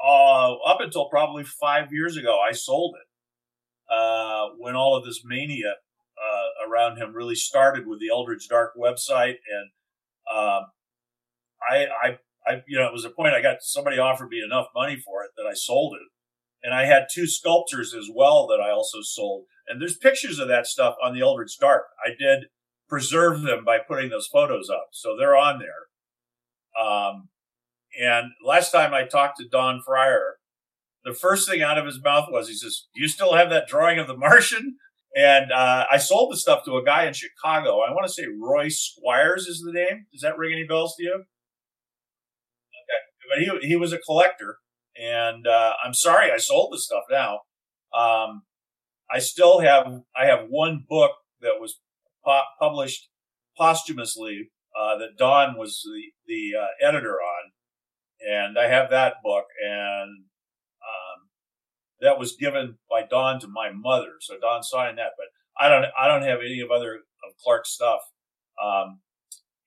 uh, 0.02 0.54
up 0.54 0.80
until 0.80 1.08
probably 1.08 1.44
five 1.44 1.92
years 1.92 2.16
ago. 2.16 2.38
I 2.40 2.52
sold 2.52 2.96
it 2.96 3.94
uh, 3.94 4.48
when 4.58 4.74
all 4.76 4.96
of 4.96 5.04
this 5.04 5.22
mania 5.24 5.74
uh, 6.18 6.68
around 6.68 6.98
him 6.98 7.14
really 7.14 7.34
started 7.34 7.86
with 7.86 8.00
the 8.00 8.10
Eldritch 8.10 8.48
Dark 8.48 8.72
website, 8.76 9.36
and 9.50 9.70
um, 10.30 10.66
I, 11.68 11.86
I 12.02 12.18
I, 12.46 12.62
you 12.66 12.78
know, 12.78 12.86
it 12.86 12.92
was 12.92 13.04
a 13.04 13.10
point 13.10 13.34
I 13.34 13.42
got 13.42 13.58
somebody 13.60 13.98
offered 13.98 14.28
me 14.28 14.42
enough 14.44 14.68
money 14.74 14.96
for 14.96 15.22
it 15.22 15.30
that 15.36 15.46
I 15.48 15.54
sold 15.54 15.94
it. 15.94 16.08
And 16.64 16.74
I 16.74 16.84
had 16.84 17.06
two 17.12 17.26
sculptures 17.26 17.94
as 17.94 18.08
well 18.12 18.46
that 18.48 18.60
I 18.60 18.70
also 18.70 18.98
sold. 19.02 19.44
And 19.68 19.80
there's 19.80 19.96
pictures 19.96 20.38
of 20.38 20.48
that 20.48 20.66
stuff 20.66 20.94
on 21.04 21.14
the 21.14 21.20
Eldritch 21.20 21.58
Dark. 21.58 21.84
I 22.04 22.10
did 22.18 22.46
preserve 22.88 23.42
them 23.42 23.64
by 23.64 23.78
putting 23.78 24.10
those 24.10 24.26
photos 24.26 24.68
up. 24.70 24.88
So 24.92 25.16
they're 25.16 25.36
on 25.36 25.60
there. 25.60 26.84
Um, 26.84 27.28
and 28.00 28.32
last 28.44 28.70
time 28.70 28.94
I 28.94 29.04
talked 29.04 29.38
to 29.38 29.48
Don 29.48 29.82
Fryer, 29.84 30.36
the 31.04 31.12
first 31.12 31.48
thing 31.48 31.62
out 31.62 31.78
of 31.78 31.86
his 31.86 32.00
mouth 32.02 32.28
was, 32.30 32.48
he 32.48 32.54
says, 32.54 32.86
do 32.94 33.00
you 33.00 33.08
still 33.08 33.34
have 33.34 33.50
that 33.50 33.66
drawing 33.68 33.98
of 33.98 34.06
the 34.06 34.16
Martian? 34.16 34.76
And 35.14 35.52
uh, 35.52 35.86
I 35.90 35.98
sold 35.98 36.32
the 36.32 36.38
stuff 36.38 36.64
to 36.64 36.76
a 36.76 36.84
guy 36.84 37.06
in 37.06 37.12
Chicago. 37.12 37.80
I 37.80 37.92
want 37.92 38.06
to 38.06 38.12
say 38.12 38.24
Roy 38.40 38.68
Squires 38.68 39.46
is 39.46 39.60
the 39.60 39.72
name. 39.72 40.06
Does 40.12 40.22
that 40.22 40.38
ring 40.38 40.52
any 40.52 40.66
bells 40.66 40.94
to 40.96 41.02
you? 41.02 41.14
Okay, 42.88 43.02
but 43.28 43.60
he 43.62 43.68
he 43.68 43.76
was 43.76 43.92
a 43.92 43.98
collector, 43.98 44.56
and 44.96 45.46
uh, 45.46 45.74
I'm 45.84 45.92
sorry 45.92 46.30
I 46.30 46.38
sold 46.38 46.72
the 46.72 46.78
stuff 46.78 47.02
now. 47.10 47.40
Um, 47.94 48.42
I 49.12 49.18
still 49.18 49.60
have 49.60 49.86
I 50.16 50.24
have 50.26 50.46
one 50.48 50.86
book 50.88 51.10
that 51.42 51.60
was 51.60 51.78
po- 52.24 52.44
published 52.58 53.10
posthumously 53.58 54.50
uh, 54.78 54.96
that 54.96 55.18
Don 55.18 55.58
was 55.58 55.82
the 55.84 56.04
the 56.26 56.58
uh, 56.58 56.88
editor 56.88 57.16
on, 57.16 57.41
and 58.28 58.58
I 58.58 58.68
have 58.68 58.90
that 58.90 59.14
book, 59.22 59.46
and 59.64 60.24
that 62.02 62.18
was 62.18 62.36
given 62.36 62.76
by 62.90 63.02
Don 63.08 63.40
to 63.40 63.48
my 63.48 63.70
mother. 63.72 64.14
So 64.20 64.34
Don 64.38 64.62
signed 64.62 64.98
that, 64.98 65.12
but 65.16 65.26
I 65.58 65.68
don't, 65.68 65.86
I 65.98 66.08
don't 66.08 66.28
have 66.28 66.40
any 66.40 66.60
of 66.60 66.70
other 66.70 66.96
of 66.96 67.36
Clark's 67.42 67.70
stuff. 67.70 68.00
Um, 68.62 69.00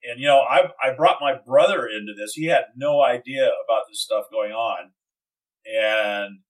and 0.04 0.20
you 0.20 0.26
know, 0.26 0.40
I, 0.40 0.70
I 0.80 0.94
brought 0.94 1.16
my 1.20 1.34
brother 1.34 1.88
into 1.88 2.12
this. 2.14 2.34
He 2.34 2.46
had 2.46 2.66
no 2.76 3.02
idea 3.02 3.46
about 3.46 3.84
this 3.88 4.02
stuff 4.02 4.26
going 4.30 4.52
on. 4.52 4.92
And, 5.66 6.40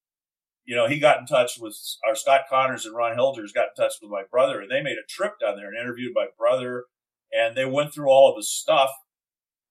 you 0.64 0.74
know, 0.74 0.88
he 0.88 0.98
got 0.98 1.20
in 1.20 1.26
touch 1.26 1.58
with 1.58 1.76
our 2.06 2.16
Scott 2.16 2.42
Connors 2.50 2.84
and 2.84 2.94
Ron 2.94 3.14
Hilders 3.14 3.52
got 3.52 3.68
in 3.68 3.82
touch 3.82 3.94
with 4.02 4.10
my 4.10 4.24
brother 4.30 4.60
and 4.60 4.70
they 4.70 4.82
made 4.82 4.98
a 4.98 5.06
trip 5.08 5.34
down 5.40 5.56
there 5.56 5.68
and 5.68 5.78
interviewed 5.78 6.12
my 6.14 6.26
brother. 6.36 6.84
And 7.32 7.56
they 7.56 7.64
went 7.64 7.94
through 7.94 8.08
all 8.08 8.30
of 8.30 8.36
the 8.36 8.42
stuff 8.42 8.90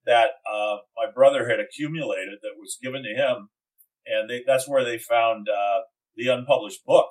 that, 0.05 0.31
uh, 0.49 0.77
my 0.95 1.11
brother 1.13 1.49
had 1.49 1.59
accumulated 1.59 2.39
that 2.41 2.59
was 2.59 2.77
given 2.81 3.03
to 3.03 3.09
him. 3.09 3.49
And 4.05 4.29
they, 4.29 4.43
that's 4.45 4.67
where 4.67 4.83
they 4.83 4.97
found, 4.97 5.47
uh, 5.49 5.81
the 6.15 6.27
unpublished 6.27 6.85
book, 6.85 7.09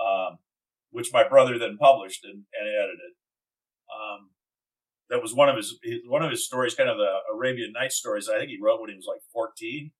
um, 0.00 0.38
which 0.90 1.12
my 1.12 1.26
brother 1.26 1.58
then 1.58 1.78
published 1.78 2.24
and, 2.24 2.44
and 2.58 2.68
edited. 2.68 3.14
Um, 3.90 4.30
that 5.08 5.22
was 5.22 5.34
one 5.34 5.48
of 5.48 5.56
his 5.56 5.78
one 6.06 6.22
of 6.22 6.30
his 6.30 6.44
stories, 6.44 6.74
kind 6.74 6.90
of 6.90 6.96
the 6.96 7.18
Arabian 7.32 7.72
Nights 7.72 7.96
stories. 7.96 8.28
I 8.28 8.38
think 8.38 8.50
he 8.50 8.58
wrote 8.60 8.80
when 8.80 8.90
he 8.90 8.96
was 8.96 9.06
like 9.08 9.20
14, 9.32 9.92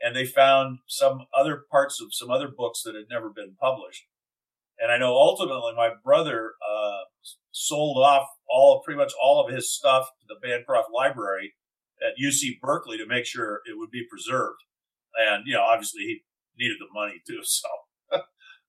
and 0.00 0.16
they 0.16 0.24
found 0.24 0.78
some 0.86 1.26
other 1.36 1.62
parts 1.70 2.00
of 2.00 2.08
some 2.12 2.30
other 2.30 2.48
books 2.48 2.82
that 2.84 2.94
had 2.94 3.10
never 3.10 3.28
been 3.28 3.56
published. 3.60 4.06
And 4.78 4.92
I 4.92 4.98
know 4.98 5.14
ultimately 5.14 5.72
my 5.76 5.90
brother 6.02 6.52
sold 7.50 7.98
off 7.98 8.26
all 8.48 8.82
pretty 8.84 8.98
much 8.98 9.12
all 9.22 9.44
of 9.44 9.52
his 9.52 9.72
stuff 9.72 10.08
to 10.20 10.26
the 10.28 10.46
Bancroft 10.46 10.88
Library 10.94 11.54
at 12.00 12.22
UC 12.22 12.60
Berkeley 12.60 12.96
to 12.98 13.06
make 13.06 13.26
sure 13.26 13.60
it 13.66 13.76
would 13.76 13.90
be 13.90 14.06
preserved. 14.08 14.60
And 15.16 15.44
you 15.46 15.54
know, 15.54 15.62
obviously 15.62 16.02
he 16.02 16.22
needed 16.58 16.78
the 16.80 16.92
money 16.92 17.20
too. 17.26 17.42
So, 18.10 18.20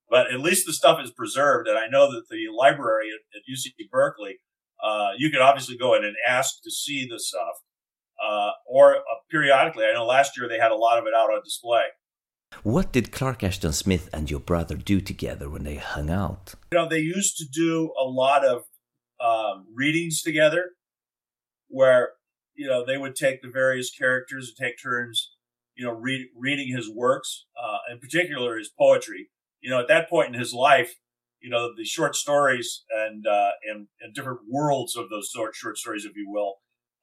but 0.09 0.33
at 0.33 0.39
least 0.39 0.65
the 0.65 0.73
stuff 0.73 0.99
is 1.03 1.11
preserved. 1.11 1.67
And 1.67 1.77
I 1.77 1.87
know 1.87 2.11
that 2.11 2.23
the 2.31 2.47
library 2.51 3.09
at, 3.09 3.37
at 3.37 3.43
UC 3.47 3.89
Berkeley, 3.91 4.39
uh, 4.83 5.09
you 5.17 5.29
can 5.29 5.39
obviously 5.39 5.77
go 5.77 5.93
in 5.93 6.03
and 6.03 6.15
ask 6.27 6.63
to 6.63 6.71
see 6.71 7.07
the 7.07 7.19
stuff. 7.19 7.57
Uh, 8.19 8.49
or 8.67 8.95
uh, 8.95 9.01
periodically, 9.29 9.85
I 9.85 9.93
know 9.93 10.05
last 10.05 10.35
year 10.35 10.49
they 10.49 10.57
had 10.57 10.71
a 10.71 10.75
lot 10.75 10.97
of 10.97 11.05
it 11.05 11.13
out 11.15 11.29
on 11.29 11.41
display. 11.43 11.83
What 12.63 12.91
did 12.91 13.11
Clark 13.11 13.43
Ashton 13.43 13.71
Smith 13.71 14.09
and 14.11 14.29
your 14.29 14.41
brother 14.41 14.75
do 14.75 14.99
together 14.99 15.49
when 15.49 15.63
they 15.63 15.75
hung 15.75 16.09
out? 16.09 16.55
You 16.71 16.79
know, 16.79 16.89
they 16.89 16.99
used 16.99 17.37
to 17.37 17.45
do 17.45 17.93
a 17.99 18.03
lot 18.03 18.45
of 18.45 18.63
um, 19.21 19.67
readings 19.73 20.21
together 20.21 20.71
where, 21.69 22.11
you 22.55 22.67
know, 22.67 22.85
they 22.85 22.97
would 22.97 23.15
take 23.15 23.41
the 23.41 23.49
various 23.49 23.89
characters 23.91 24.49
and 24.49 24.67
take 24.67 24.75
turns 24.81 25.31
you 25.79 25.85
know, 25.85 25.93
read, 25.93 26.27
reading 26.35 26.75
his 26.75 26.91
works, 26.93 27.45
uh, 27.57 27.77
in 27.89 27.99
particular 27.99 28.57
his 28.57 28.69
poetry. 28.77 29.29
You 29.61 29.69
know, 29.69 29.79
at 29.79 29.87
that 29.87 30.09
point 30.09 30.35
in 30.35 30.39
his 30.39 30.53
life, 30.53 30.95
you 31.41 31.49
know, 31.49 31.69
the 31.73 31.85
short 31.85 32.17
stories 32.17 32.83
and, 32.91 33.25
uh, 33.25 33.51
and, 33.63 33.87
and 34.01 34.13
different 34.13 34.41
worlds 34.49 34.97
of 34.97 35.09
those 35.09 35.31
short, 35.33 35.55
short 35.55 35.77
stories, 35.77 36.03
if 36.03 36.17
you 36.17 36.29
will, 36.29 36.55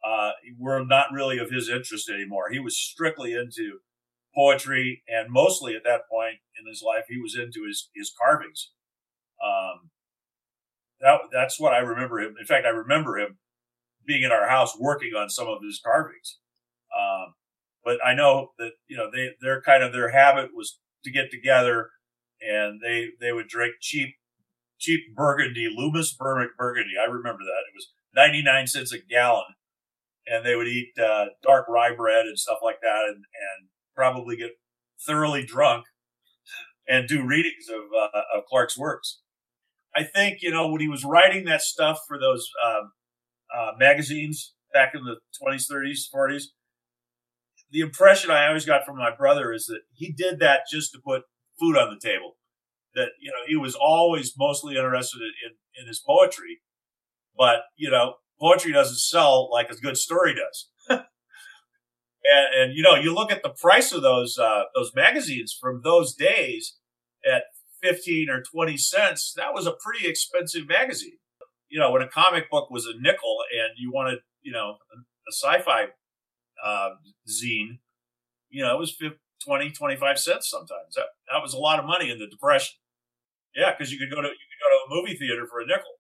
uh, 0.07 0.33
were 0.59 0.85
not 0.85 1.07
really 1.11 1.39
of 1.39 1.51
his 1.51 1.71
interest 1.71 2.11
anymore. 2.11 2.51
He 2.51 2.59
was 2.59 2.77
strictly 2.77 3.33
into 3.33 3.79
poetry 4.37 5.03
and 5.09 5.31
mostly 5.31 5.75
at 5.75 5.85
that 5.85 6.03
point 6.11 6.37
in 6.61 6.69
his 6.69 6.83
life, 6.87 7.05
he 7.09 7.19
was 7.19 7.37
into 7.37 7.67
his, 7.67 7.89
his 7.95 8.13
carvings. 8.21 8.71
Um, 9.45 9.91
that, 11.01 11.21
that's 11.33 11.61
what 11.61 11.73
I 11.73 11.79
remember 11.79 12.21
him. 12.21 12.35
In 12.39 12.47
fact, 12.47 12.67
I 12.67 12.71
remember 12.71 13.19
him 13.19 13.39
being 14.07 14.23
in 14.23 14.33
our 14.33 14.49
house 14.49 14.79
working 14.79 15.13
on 15.17 15.29
some 15.29 15.49
of 15.49 15.59
his 15.63 15.81
carvings. 15.85 16.39
Um, 16.97 17.35
but 17.85 17.99
I 18.05 18.15
know 18.15 18.51
that 18.59 18.73
you 18.89 18.97
know 18.97 19.11
they 19.13 19.31
their 19.41 19.61
kind 19.63 19.83
of 19.83 19.93
their 19.93 20.11
habit 20.11 20.51
was 20.55 20.79
to 21.05 21.11
get 21.11 21.31
together 21.31 21.91
and 22.41 22.81
they 22.83 23.09
they 23.21 23.33
would 23.33 23.49
drink 23.49 23.75
cheap 23.81 24.17
cheap 24.79 25.15
Burgundy, 25.15 25.69
Loomis 25.75 26.15
Burgundy. 26.15 26.95
I 27.01 27.11
remember 27.11 27.45
that 27.45 27.65
it 27.69 27.75
was 27.75 27.93
ninety 28.15 28.43
nine 28.43 28.67
cents 28.67 28.93
a 28.93 28.99
gallon, 28.99 29.55
and 30.27 30.45
they 30.45 30.57
would 30.57 30.69
eat 30.69 30.93
uh, 30.99 31.27
dark 31.43 31.69
rye 31.69 31.95
bread 31.95 32.27
and 32.27 32.39
stuff 32.39 32.59
like 32.63 32.81
that, 32.83 33.05
and 33.07 33.17
and 33.17 33.69
probably 33.97 34.37
get 34.37 34.53
thoroughly 35.05 35.45
drunk 35.45 35.87
and 36.89 37.09
do 37.09 37.27
readings 37.27 37.69
of 37.69 37.85
uh, 37.97 38.23
of 38.37 38.45
Clark's 38.49 38.79
works. 38.79 39.21
I 39.95 40.05
think 40.05 40.39
you 40.43 40.51
know 40.51 40.69
when 40.69 40.81
he 40.81 40.89
was 40.89 41.05
writing 41.05 41.47
that 41.47 41.63
stuff 41.63 42.01
for 42.07 42.19
those 42.19 42.49
um, 42.65 42.93
uh, 43.57 43.73
magazines 43.79 44.55
back 44.73 44.95
in 44.95 45.05
the 45.05 45.17
twenties, 45.41 45.67
thirties, 45.67 46.09
forties 46.11 46.53
the 47.71 47.81
impression 47.81 48.31
I 48.31 48.47
always 48.49 48.65
got 48.65 48.85
from 48.85 48.97
my 48.97 49.15
brother 49.15 49.53
is 49.53 49.67
that 49.67 49.81
he 49.93 50.13
did 50.13 50.39
that 50.41 50.63
just 50.71 50.93
to 50.93 50.99
put 50.99 51.23
food 51.59 51.77
on 51.77 51.91
the 51.91 52.01
table. 52.01 52.37
That 52.95 53.09
you 53.21 53.31
know 53.31 53.45
he 53.47 53.57
was 53.57 53.75
always 53.75 54.33
mostly 54.39 54.77
interested 54.77 55.21
in, 55.21 55.83
in 55.83 55.87
his 55.87 55.99
poetry, 55.99 56.61
but 57.37 57.65
you 57.77 57.91
know 57.91 58.15
poetry 58.41 58.73
doesn't 58.73 58.99
sell 58.99 59.51
like 59.53 59.71
a 59.71 59.77
good 59.77 59.99
story 59.99 60.35
does. 60.35 60.71
And, 62.33 62.63
and, 62.63 62.77
you 62.77 62.83
know 62.83 62.95
you 62.95 63.15
look 63.15 63.31
at 63.31 63.43
the 63.43 63.51
price 63.51 63.93
of 63.93 64.03
those 64.03 64.39
uh, 64.39 64.65
those 64.75 64.93
magazines 64.95 65.57
from 65.59 65.81
those 65.83 66.15
days 66.15 66.77
at 67.25 67.45
fifteen 67.83 68.29
or 68.29 68.43
twenty 68.43 68.77
cents. 68.77 69.33
That 69.37 69.55
was 69.55 69.67
a 69.67 69.73
pretty 69.73 70.09
expensive 70.09 70.69
magazine. 70.69 71.19
You 71.69 71.81
know 71.81 71.91
when 71.91 72.03
a 72.03 72.09
comic 72.09 72.51
book 72.51 72.71
was 72.71 72.87
a 72.87 73.01
nickel 73.01 73.39
and 73.53 73.73
you 73.77 73.93
wanted 73.93 74.19
you 74.43 74.53
know 74.53 74.77
a 74.93 75.33
sci-fi 75.33 75.87
uh, 76.65 76.91
zine, 77.29 77.79
you 78.51 78.63
know, 78.63 78.75
it 78.75 78.79
was 78.79 78.97
20, 79.45 79.71
25 79.71 80.19
cents 80.19 80.51
sometimes. 80.51 80.95
That, 80.95 81.07
that 81.31 81.43
was 81.43 81.55
a 81.55 81.59
lot 81.59 81.79
of 81.79 81.85
money 81.85 82.11
in 82.11 82.19
the 82.19 82.27
Depression. 82.27 82.77
Yeah, 83.55 83.73
because 83.73 83.91
you 83.91 83.99
could 83.99 84.11
go 84.11 84.21
to 84.21 84.29
you 84.29 84.47
could 84.53 84.63
go 84.63 84.69
to 84.69 84.85
a 84.85 85.01
movie 85.01 85.17
theater 85.17 85.47
for 85.47 85.61
a 85.61 85.67
nickel. 85.67 85.96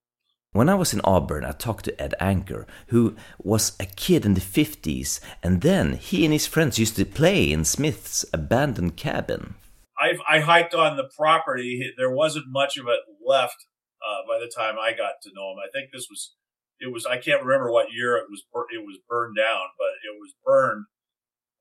When 0.52 0.68
I 0.68 0.74
was 0.74 0.94
in 0.94 1.02
Auburn, 1.04 1.44
I 1.44 1.52
talked 1.52 1.84
to 1.84 2.02
Ed 2.02 2.14
Anchor, 2.18 2.66
who 2.88 3.14
was 3.38 3.76
a 3.78 3.84
kid 3.84 4.24
in 4.24 4.34
the 4.34 4.40
50s, 4.40 5.20
and 5.42 5.60
then 5.60 5.94
he 5.94 6.24
and 6.24 6.32
his 6.32 6.46
friends 6.46 6.78
used 6.78 6.96
to 6.96 7.04
play 7.04 7.52
in 7.52 7.64
Smith's 7.64 8.24
abandoned 8.32 8.96
cabin. 8.96 9.54
I, 9.98 10.14
I 10.28 10.40
hiked 10.40 10.74
on 10.74 10.96
the 10.96 11.10
property. 11.16 11.92
There 11.96 12.10
wasn't 12.10 12.46
much 12.48 12.76
of 12.76 12.86
it 12.86 13.00
left 13.24 13.66
uh, 14.00 14.26
by 14.26 14.38
the 14.38 14.50
time 14.50 14.76
I 14.78 14.92
got 14.92 15.20
to 15.22 15.30
know 15.34 15.52
him. 15.52 15.58
I 15.58 15.70
think 15.72 15.90
this 15.92 16.06
was 16.08 16.34
it 16.78 16.92
was 16.92 17.06
I 17.06 17.16
can't 17.18 17.42
remember 17.42 17.72
what 17.72 17.92
year 17.92 18.16
it 18.16 18.26
was 18.30 18.44
it 18.70 18.84
was 18.84 18.98
burned 19.08 19.36
down, 19.36 19.72
but 19.78 19.96
it 20.04 20.16
was 20.20 20.34
burned 20.44 20.86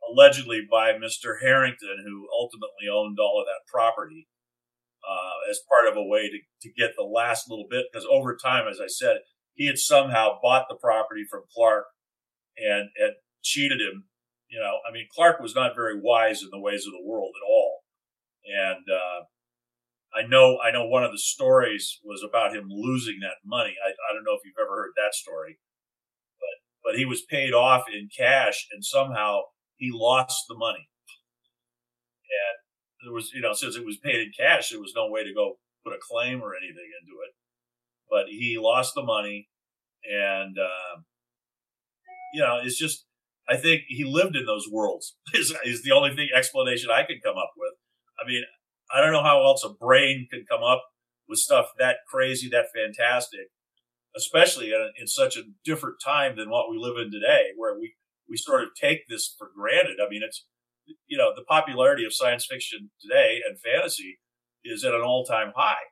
allegedly 0.07 0.61
by 0.69 0.91
Mr. 0.93 1.41
Harrington, 1.41 2.03
who 2.05 2.27
ultimately 2.31 2.87
owned 2.91 3.17
all 3.19 3.39
of 3.39 3.47
that 3.47 3.65
property 3.71 4.27
uh, 5.07 5.49
as 5.49 5.59
part 5.69 5.91
of 5.91 5.97
a 5.97 6.03
way 6.03 6.29
to, 6.29 6.39
to 6.61 6.73
get 6.73 6.91
the 6.97 7.03
last 7.03 7.49
little 7.49 7.67
bit. 7.69 7.85
Because 7.91 8.07
over 8.09 8.35
time, 8.35 8.67
as 8.67 8.79
I 8.81 8.87
said, 8.87 9.19
he 9.53 9.67
had 9.67 9.77
somehow 9.77 10.39
bought 10.41 10.65
the 10.69 10.75
property 10.75 11.23
from 11.29 11.43
Clark 11.53 11.85
and 12.57 12.89
and 12.97 13.13
cheated 13.43 13.79
him. 13.79 14.05
You 14.49 14.59
know, 14.59 14.79
I 14.87 14.93
mean, 14.93 15.07
Clark 15.13 15.39
was 15.39 15.55
not 15.55 15.75
very 15.75 15.99
wise 15.99 16.41
in 16.41 16.49
the 16.51 16.59
ways 16.59 16.85
of 16.85 16.93
the 16.93 17.05
world 17.05 17.33
at 17.35 17.47
all, 17.47 17.81
and 18.45 18.85
uh, 18.89 19.25
I 20.15 20.25
know, 20.25 20.59
I 20.63 20.71
know 20.71 20.87
one 20.87 21.03
of 21.03 21.11
the 21.11 21.19
stories 21.19 21.99
was 22.01 22.23
about 22.23 22.55
him 22.55 22.69
losing 22.69 23.19
that 23.19 23.43
money. 23.43 23.75
I, 23.83 23.89
I 23.89 24.13
don't 24.13 24.23
know 24.23 24.31
if 24.31 24.45
you've 24.45 24.55
ever 24.61 24.75
heard 24.75 24.93
that 24.95 25.13
story, 25.13 25.59
but, 26.39 26.55
but 26.91 26.97
he 26.97 27.03
was 27.03 27.21
paid 27.21 27.51
off 27.51 27.83
in 27.91 28.07
cash 28.15 28.65
and 28.71 28.83
somehow 28.83 29.41
he 29.75 29.91
lost 29.91 30.45
the 30.47 30.55
money. 30.55 30.87
And 32.31 32.55
there 33.05 33.13
was, 33.13 33.31
you 33.33 33.41
know, 33.41 33.53
since 33.53 33.75
it 33.75 33.85
was 33.85 33.97
paid 33.97 34.19
in 34.19 34.31
cash, 34.37 34.69
there 34.69 34.81
was 34.81 34.93
no 34.95 35.07
way 35.09 35.23
to 35.23 35.33
go 35.33 35.59
put 35.85 35.93
a 35.93 35.99
claim 36.01 36.41
or 36.41 36.55
anything 36.55 36.89
into 37.01 37.13
it. 37.23 37.33
But 38.09 38.27
he 38.27 38.57
lost 38.59 38.93
the 38.95 39.03
money 39.03 39.47
and, 40.03 40.57
uh, 40.57 41.01
you 42.33 42.41
know, 42.41 42.59
it's 42.63 42.77
just, 42.77 43.05
I 43.47 43.57
think 43.57 43.83
he 43.87 44.03
lived 44.03 44.35
in 44.35 44.45
those 44.45 44.67
worlds 44.69 45.15
is, 45.33 45.53
is 45.63 45.83
the 45.83 45.91
only 45.91 46.15
thing 46.15 46.29
explanation 46.35 46.89
I 46.91 47.03
can 47.03 47.19
come 47.23 47.37
up 47.37 47.51
with. 47.55 47.73
I 48.19 48.27
mean, 48.27 48.43
I 48.93 49.01
don't 49.01 49.13
know 49.13 49.23
how 49.23 49.43
else 49.45 49.63
a 49.63 49.69
brain 49.69 50.27
could 50.31 50.47
come 50.49 50.63
up 50.63 50.83
with 51.29 51.39
stuff 51.39 51.67
that 51.77 51.97
crazy, 52.09 52.49
that 52.49 52.67
fantastic, 52.73 53.47
especially 54.15 54.71
in, 54.71 54.91
in 54.99 55.07
such 55.07 55.37
a 55.37 55.43
different 55.63 55.97
time 56.03 56.35
than 56.37 56.49
what 56.49 56.69
we 56.69 56.77
live 56.77 56.97
in 56.97 57.11
today, 57.11 57.49
where 57.55 57.77
we, 57.77 57.95
we 58.29 58.37
sort 58.37 58.63
of 58.63 58.69
take 58.79 59.07
this 59.07 59.33
for 59.37 59.49
granted. 59.55 59.97
I 60.03 60.09
mean, 60.09 60.21
it's, 60.23 60.45
you 61.15 61.21
know, 61.21 61.31
the 61.33 61.45
popularity 61.47 62.03
of 62.03 62.13
science 62.13 62.45
fiction 62.45 62.89
today 62.99 63.39
and 63.47 63.57
fantasy 63.57 64.19
is 64.65 64.83
at 64.83 64.93
an 64.93 64.99
all 64.99 65.23
time 65.23 65.53
high. 65.55 65.85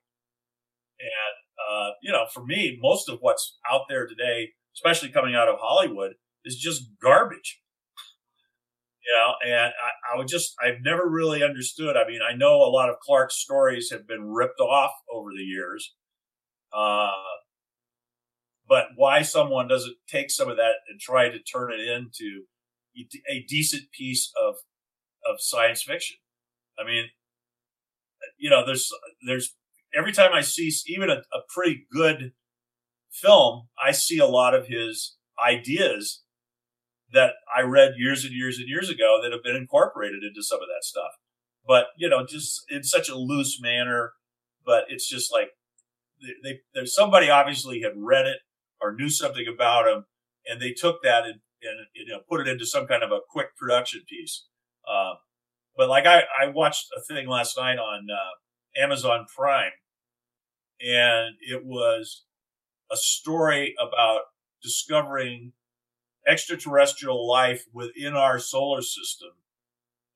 And, 0.99 1.37
uh, 1.71 1.91
you 2.01 2.11
know, 2.11 2.25
for 2.33 2.43
me, 2.43 2.77
most 2.81 3.07
of 3.07 3.19
what's 3.21 3.57
out 3.71 3.83
there 3.87 4.05
today, 4.05 4.49
especially 4.75 5.13
coming 5.13 5.33
out 5.33 5.47
of 5.47 5.55
Hollywood, 5.61 6.15
is 6.43 6.57
just 6.57 6.89
garbage. 7.01 7.61
You 9.05 9.13
know, 9.15 9.55
and 9.55 9.71
I, 9.71 10.13
I 10.13 10.17
would 10.17 10.27
just, 10.27 10.55
I've 10.61 10.81
never 10.83 11.09
really 11.09 11.41
understood. 11.41 11.95
I 11.95 12.05
mean, 12.05 12.19
I 12.21 12.35
know 12.35 12.55
a 12.55 12.67
lot 12.67 12.89
of 12.89 12.99
Clark's 12.99 13.37
stories 13.37 13.91
have 13.91 14.05
been 14.05 14.25
ripped 14.25 14.59
off 14.59 14.91
over 15.09 15.29
the 15.33 15.43
years. 15.43 15.93
Uh, 16.73 17.11
but 18.67 18.87
why 18.97 19.21
someone 19.21 19.69
doesn't 19.69 19.95
take 20.09 20.31
some 20.31 20.49
of 20.49 20.57
that 20.57 20.75
and 20.89 20.99
try 20.99 21.29
to 21.29 21.39
turn 21.39 21.71
it 21.71 21.79
into 21.79 22.43
a 23.29 23.45
decent 23.47 23.83
piece 23.97 24.29
of, 24.37 24.55
of 25.29 25.37
science 25.39 25.83
fiction. 25.83 26.17
I 26.79 26.85
mean, 26.85 27.05
you 28.37 28.49
know, 28.49 28.65
there's, 28.65 28.89
there's 29.25 29.55
every 29.95 30.11
time 30.11 30.31
I 30.33 30.41
see 30.41 30.71
even 30.87 31.09
a, 31.09 31.23
a 31.33 31.41
pretty 31.53 31.85
good 31.91 32.33
film, 33.11 33.67
I 33.81 33.91
see 33.91 34.17
a 34.17 34.25
lot 34.25 34.53
of 34.53 34.67
his 34.67 35.17
ideas 35.43 36.23
that 37.13 37.33
I 37.55 37.61
read 37.61 37.93
years 37.97 38.25
and 38.25 38.33
years 38.33 38.57
and 38.57 38.67
years 38.67 38.89
ago 38.89 39.19
that 39.21 39.31
have 39.31 39.43
been 39.43 39.55
incorporated 39.55 40.23
into 40.23 40.41
some 40.41 40.61
of 40.61 40.67
that 40.67 40.83
stuff. 40.83 41.11
But 41.65 41.87
you 41.97 42.09
know, 42.09 42.25
just 42.25 42.65
in 42.69 42.83
such 42.83 43.07
a 43.09 43.15
loose 43.15 43.59
manner. 43.61 44.13
But 44.65 44.85
it's 44.89 45.07
just 45.07 45.31
like 45.31 45.49
they, 46.43 46.59
they 46.73 46.85
somebody 46.85 47.29
obviously 47.29 47.81
had 47.81 47.93
read 47.95 48.25
it 48.25 48.39
or 48.81 48.95
knew 48.95 49.09
something 49.09 49.45
about 49.47 49.87
him, 49.87 50.05
and 50.45 50.61
they 50.61 50.71
took 50.71 51.03
that 51.03 51.23
and, 51.23 51.39
and 51.61 51.87
you 51.93 52.07
know 52.07 52.19
put 52.29 52.41
it 52.41 52.47
into 52.47 52.65
some 52.65 52.87
kind 52.87 53.03
of 53.03 53.11
a 53.11 53.19
quick 53.29 53.55
production 53.57 54.01
piece. 54.07 54.45
Uh, 54.89 55.15
but 55.75 55.89
like 55.89 56.05
I, 56.05 56.23
I 56.41 56.47
watched 56.47 56.87
a 56.95 57.01
thing 57.01 57.27
last 57.27 57.57
night 57.57 57.77
on 57.77 58.07
uh, 58.11 58.81
Amazon 58.81 59.25
Prime, 59.35 59.71
and 60.81 61.35
it 61.41 61.65
was 61.65 62.25
a 62.91 62.97
story 62.97 63.75
about 63.79 64.21
discovering 64.61 65.53
extraterrestrial 66.27 67.27
life 67.27 67.65
within 67.73 68.13
our 68.13 68.39
solar 68.39 68.81
system. 68.81 69.31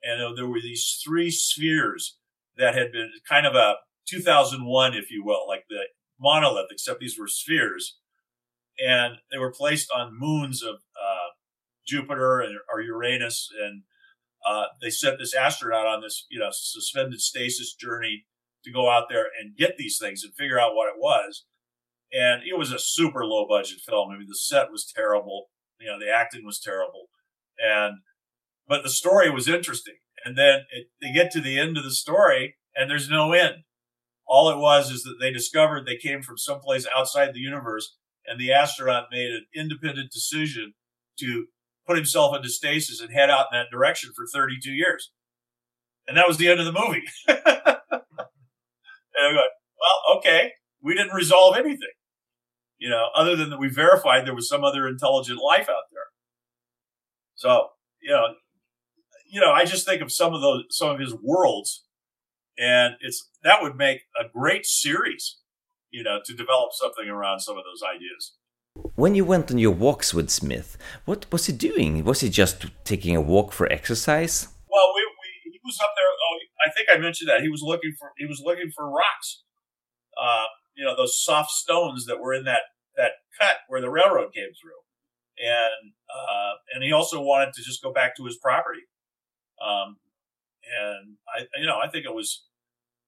And 0.04 0.38
there 0.38 0.48
were 0.48 0.62
these 0.62 1.02
three 1.04 1.32
spheres 1.32 2.18
that 2.58 2.76
had 2.76 2.92
been 2.92 3.12
kind 3.28 3.46
of 3.46 3.56
a 3.56 3.76
2001, 4.08 4.94
if 4.94 5.12
you 5.12 5.24
will, 5.24 5.48
like 5.48 5.66
the 5.70 5.82
monolith, 6.20 6.68
except 6.72 7.00
these 7.00 7.20
were 7.20 7.28
spheres. 7.28 7.98
And 8.80 9.18
they 9.32 9.38
were 9.38 9.52
placed 9.52 9.90
on 9.94 10.18
moons 10.18 10.64
of 10.64 10.76
uh, 10.76 11.34
Jupiter 11.86 12.40
and, 12.40 12.58
or 12.72 12.82
Uranus. 12.82 13.50
And 13.62 13.84
uh, 14.48 14.66
they 14.82 14.90
sent 14.90 15.20
this 15.20 15.34
astronaut 15.34 15.86
on 15.86 16.02
this, 16.02 16.26
you 16.30 16.40
know, 16.40 16.50
suspended 16.52 17.20
stasis 17.20 17.74
journey 17.74 18.26
to 18.64 18.72
go 18.72 18.90
out 18.90 19.08
there 19.10 19.26
and 19.40 19.58
get 19.58 19.78
these 19.78 19.98
things 20.00 20.24
and 20.24 20.34
figure 20.36 20.60
out 20.60 20.76
what 20.76 20.88
it 20.88 20.98
was. 20.98 21.46
And 22.14 22.42
it 22.44 22.58
was 22.58 22.72
a 22.72 22.80
super 22.80 23.26
low 23.26 23.46
budget 23.48 23.80
film. 23.86 24.10
I 24.10 24.18
mean, 24.18 24.28
the 24.30 24.36
set 24.36 24.72
was 24.72 24.90
terrible. 24.96 25.48
You 25.80 25.88
know, 25.88 26.00
the 26.00 26.10
acting 26.10 26.46
was 26.46 26.60
terrible. 26.60 27.08
And, 27.60 27.98
but 28.68 28.84
the 28.84 28.90
story 28.90 29.30
was 29.30 29.48
interesting. 29.48 29.96
And 30.24 30.38
then 30.38 30.62
it, 30.72 30.88
they 31.02 31.12
get 31.12 31.32
to 31.32 31.42
the 31.42 31.60
end 31.60 31.78
of 31.78 31.84
the 31.84 31.92
story 31.92 32.56
and 32.76 32.90
there's 32.90 33.10
no 33.10 33.34
end. 33.34 33.64
All 34.26 34.50
it 34.50 34.58
was 34.58 34.92
is 34.92 35.04
that 35.04 35.18
they 35.20 35.32
discovered 35.32 35.86
they 35.86 35.98
came 35.98 36.22
from 36.22 36.38
someplace 36.38 36.88
outside 36.96 37.34
the 37.34 37.40
universe 37.40 37.98
and 38.26 38.40
the 38.40 38.52
astronaut 38.52 39.08
made 39.12 39.32
an 39.32 39.46
independent 39.56 40.12
decision 40.12 40.74
to 41.20 41.48
put 41.88 41.98
himself 41.98 42.36
into 42.36 42.50
stasis 42.50 43.02
and 43.02 43.14
head 43.14 43.30
out 43.30 43.48
in 43.52 43.58
that 43.58 43.72
direction 43.72 44.12
for 44.16 44.26
32 44.32 44.72
years. 44.72 45.12
And 46.08 46.18
that 46.18 46.28
was 46.28 46.38
the 46.38 46.50
end 46.50 46.60
of 46.60 46.66
the 46.66 46.74
movie. 46.74 47.04
and 47.28 47.40
I'm 49.20 49.36
well, 49.36 50.18
okay, 50.18 50.52
we 50.82 50.94
didn't 50.94 51.14
resolve 51.14 51.56
anything 51.58 51.90
you 52.78 52.90
know, 52.90 53.08
other 53.16 53.36
than 53.36 53.50
that 53.50 53.60
we 53.60 53.70
verified 53.70 54.26
there 54.26 54.36
was 54.36 54.48
some 54.48 54.64
other 54.64 54.88
intelligent 54.88 55.40
life 55.40 55.70
out 55.70 55.86
there. 55.92 56.08
So, 57.36 57.70
you 58.02 58.12
know, 58.12 58.36
you 59.30 59.42
know, 59.42 59.52
I 59.52 59.66
just 59.66 59.86
think 59.86 60.02
of 60.02 60.12
some 60.12 60.34
of 60.34 60.42
those, 60.42 60.64
some 60.70 60.90
of 60.90 61.00
his 61.00 61.16
worlds 61.22 61.86
and 62.58 62.96
it's, 63.02 63.30
that 63.44 63.62
would 63.62 63.76
make 63.76 64.02
a 64.20 64.28
great 64.32 64.66
series, 64.66 65.38
you 65.92 66.04
know, 66.04 66.20
to 66.26 66.34
develop 66.34 66.70
something 66.74 67.08
around 67.08 67.40
some 67.40 67.58
of 67.58 67.64
those 67.64 67.88
ideas. 67.88 68.36
When 68.96 69.16
you 69.16 69.26
went 69.26 69.52
on 69.52 69.58
your 69.58 69.72
walks 69.72 70.14
with 70.14 70.30
Smith, 70.30 70.78
what 71.06 71.26
was 71.32 71.46
he 71.46 71.54
doing? 71.54 72.04
Was 72.04 72.22
he 72.22 72.30
just 72.30 72.66
taking 72.84 73.16
a 73.16 73.22
walk 73.22 73.52
for 73.54 73.72
exercise? 73.72 74.48
Well, 74.70 74.92
we, 74.96 75.02
we, 75.02 75.52
he 75.52 75.60
was 75.64 75.78
up 75.82 75.92
there. 75.96 76.06
Oh, 76.06 76.38
I 76.66 76.72
think 76.72 76.88
I 76.92 76.98
mentioned 76.98 77.30
that 77.30 77.42
he 77.42 77.50
was 77.50 77.62
looking 77.62 77.94
for 77.98 78.12
he 78.18 78.26
was 78.26 78.42
looking 78.44 78.72
for 78.76 78.90
rocks. 78.90 79.44
Uh, 80.20 80.46
you 80.78 80.86
know, 80.86 80.96
those 80.96 81.22
soft 81.22 81.52
stones 81.52 82.06
that 82.06 82.20
were 82.20 82.34
in 82.34 82.46
that, 82.46 82.62
that 82.96 83.14
cut 83.40 83.58
where 83.68 83.82
the 83.82 83.90
railroad 83.90 84.34
came 84.34 84.50
through. 84.62 84.80
And, 85.40 85.94
uh, 86.10 86.54
and 86.74 86.84
he 86.84 86.92
also 86.92 87.22
wanted 87.22 87.54
to 87.54 87.64
just 87.64 87.84
go 87.84 87.92
back 87.92 88.16
to 88.18 88.26
his 88.26 88.38
property. 88.38 88.82
Um, 89.62 89.98
and 90.64 91.18
I, 91.28 91.46
you 91.60 91.66
know, 91.66 91.80
I 91.84 91.90
think 91.90 92.06
it 92.06 92.14
was 92.14 92.46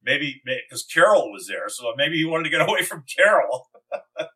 maybe 0.04 0.42
because 0.46 0.84
Carol 0.84 1.32
was 1.32 1.48
there. 1.48 1.70
So 1.70 1.94
maybe 1.96 2.18
he 2.18 2.26
wanted 2.26 2.46
to 2.46 2.50
get 2.50 2.62
away 2.68 2.84
from 2.84 3.04
Carol. 3.16 3.70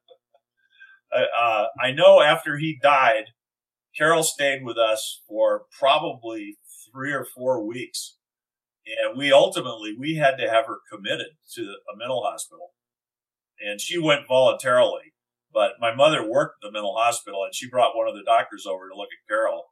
uh, 1.13 1.65
I 1.80 1.91
know 1.91 2.21
after 2.21 2.58
he 2.58 2.80
died, 2.82 3.26
Carol 3.97 4.23
stayed 4.23 4.63
with 4.63 4.78
us 4.78 5.21
for 5.28 5.63
probably 5.78 6.58
three 6.91 7.13
or 7.13 7.26
four 7.26 7.65
weeks. 7.65 8.17
And 8.86 9.17
we 9.17 9.32
ultimately, 9.32 9.95
we 9.97 10.15
had 10.15 10.38
to 10.38 10.49
have 10.49 10.65
her 10.65 10.80
committed 10.91 11.38
to 11.56 11.62
a 11.62 11.97
mental 11.97 12.23
hospital 12.23 12.71
and 13.63 13.80
she 13.80 13.97
went 13.97 14.28
voluntarily. 14.28 15.13
But 15.54 15.73
my 15.80 15.93
mother 15.93 16.28
worked 16.28 16.62
the 16.62 16.71
mental 16.71 16.95
hospital, 16.97 17.43
and 17.43 17.54
she 17.54 17.69
brought 17.69 17.95
one 17.95 18.08
of 18.08 18.15
the 18.15 18.23
doctors 18.26 18.65
over 18.65 18.89
to 18.89 18.95
look 18.95 19.10
at 19.13 19.28
Carol, 19.30 19.65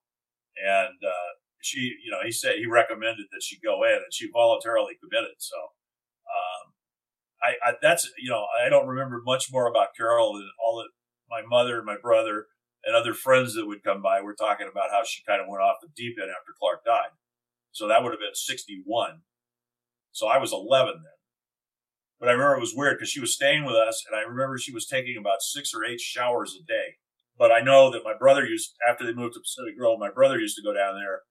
and 0.55 0.93
uh, 1.01 1.31
she, 1.59 1.97
you 2.05 2.11
know, 2.11 2.19
he 2.23 2.31
said 2.31 2.57
he 2.57 2.67
recommended 2.67 3.25
that 3.31 3.41
she 3.41 3.59
go 3.59 3.83
in, 3.83 3.95
and 3.95 4.13
she 4.13 4.29
voluntarily 4.31 4.93
committed. 5.01 5.35
So, 5.39 5.57
um, 6.29 6.73
I, 7.41 7.69
I, 7.69 7.73
that's 7.81 8.07
you 8.19 8.29
know, 8.29 8.45
I 8.63 8.69
don't 8.69 8.87
remember 8.87 9.21
much 9.25 9.51
more 9.51 9.67
about 9.67 9.95
Carol 9.97 10.33
than 10.33 10.49
all 10.63 10.77
that 10.77 10.89
my 11.31 11.41
mother, 11.41 11.81
my 11.81 11.95
brother, 11.97 12.47
and 12.83 12.95
other 12.95 13.13
friends 13.13 13.55
that 13.55 13.65
would 13.65 13.83
come 13.83 14.01
by 14.01 14.21
were 14.21 14.35
talking 14.35 14.67
about 14.69 14.91
how 14.91 15.03
she 15.03 15.23
kind 15.23 15.41
of 15.41 15.47
went 15.47 15.63
off 15.63 15.77
the 15.81 15.87
deep 15.95 16.17
end 16.21 16.29
after 16.29 16.53
Clark 16.59 16.83
died. 16.85 17.15
So 17.71 17.87
that 17.87 18.03
would 18.03 18.11
have 18.11 18.19
been 18.19 18.35
61. 18.35 19.21
So 20.11 20.27
I 20.27 20.37
was 20.37 20.51
11 20.51 20.93
then. 20.95 21.19
But 22.19 22.29
I 22.29 22.33
remember 22.33 22.57
it 22.57 22.61
was 22.61 22.75
weird 22.75 22.97
because 22.97 23.09
she 23.09 23.21
was 23.21 23.33
staying 23.33 23.65
with 23.65 23.73
us, 23.75 24.03
and 24.05 24.15
I 24.15 24.21
remember 24.21 24.57
she 24.57 24.73
was 24.73 24.85
taking 24.85 25.17
about 25.17 25.41
six 25.41 25.73
or 25.73 25.83
eight 25.83 25.99
showers 25.99 26.53
a 26.53 26.63
day. 26.63 26.99
But 27.37 27.51
I 27.51 27.61
know 27.61 27.89
that 27.89 28.03
my 28.03 28.13
brother 28.13 28.45
used, 28.45 28.75
after 28.87 29.05
they 29.05 29.13
moved 29.13 29.33
to 29.33 29.39
Pacific 29.39 29.75
Grove, 29.75 29.97
my 29.97 30.11
brother 30.11 30.37
used 30.37 30.55
to 30.57 30.61
go 30.61 30.73
down 30.73 30.95
there 30.95 31.21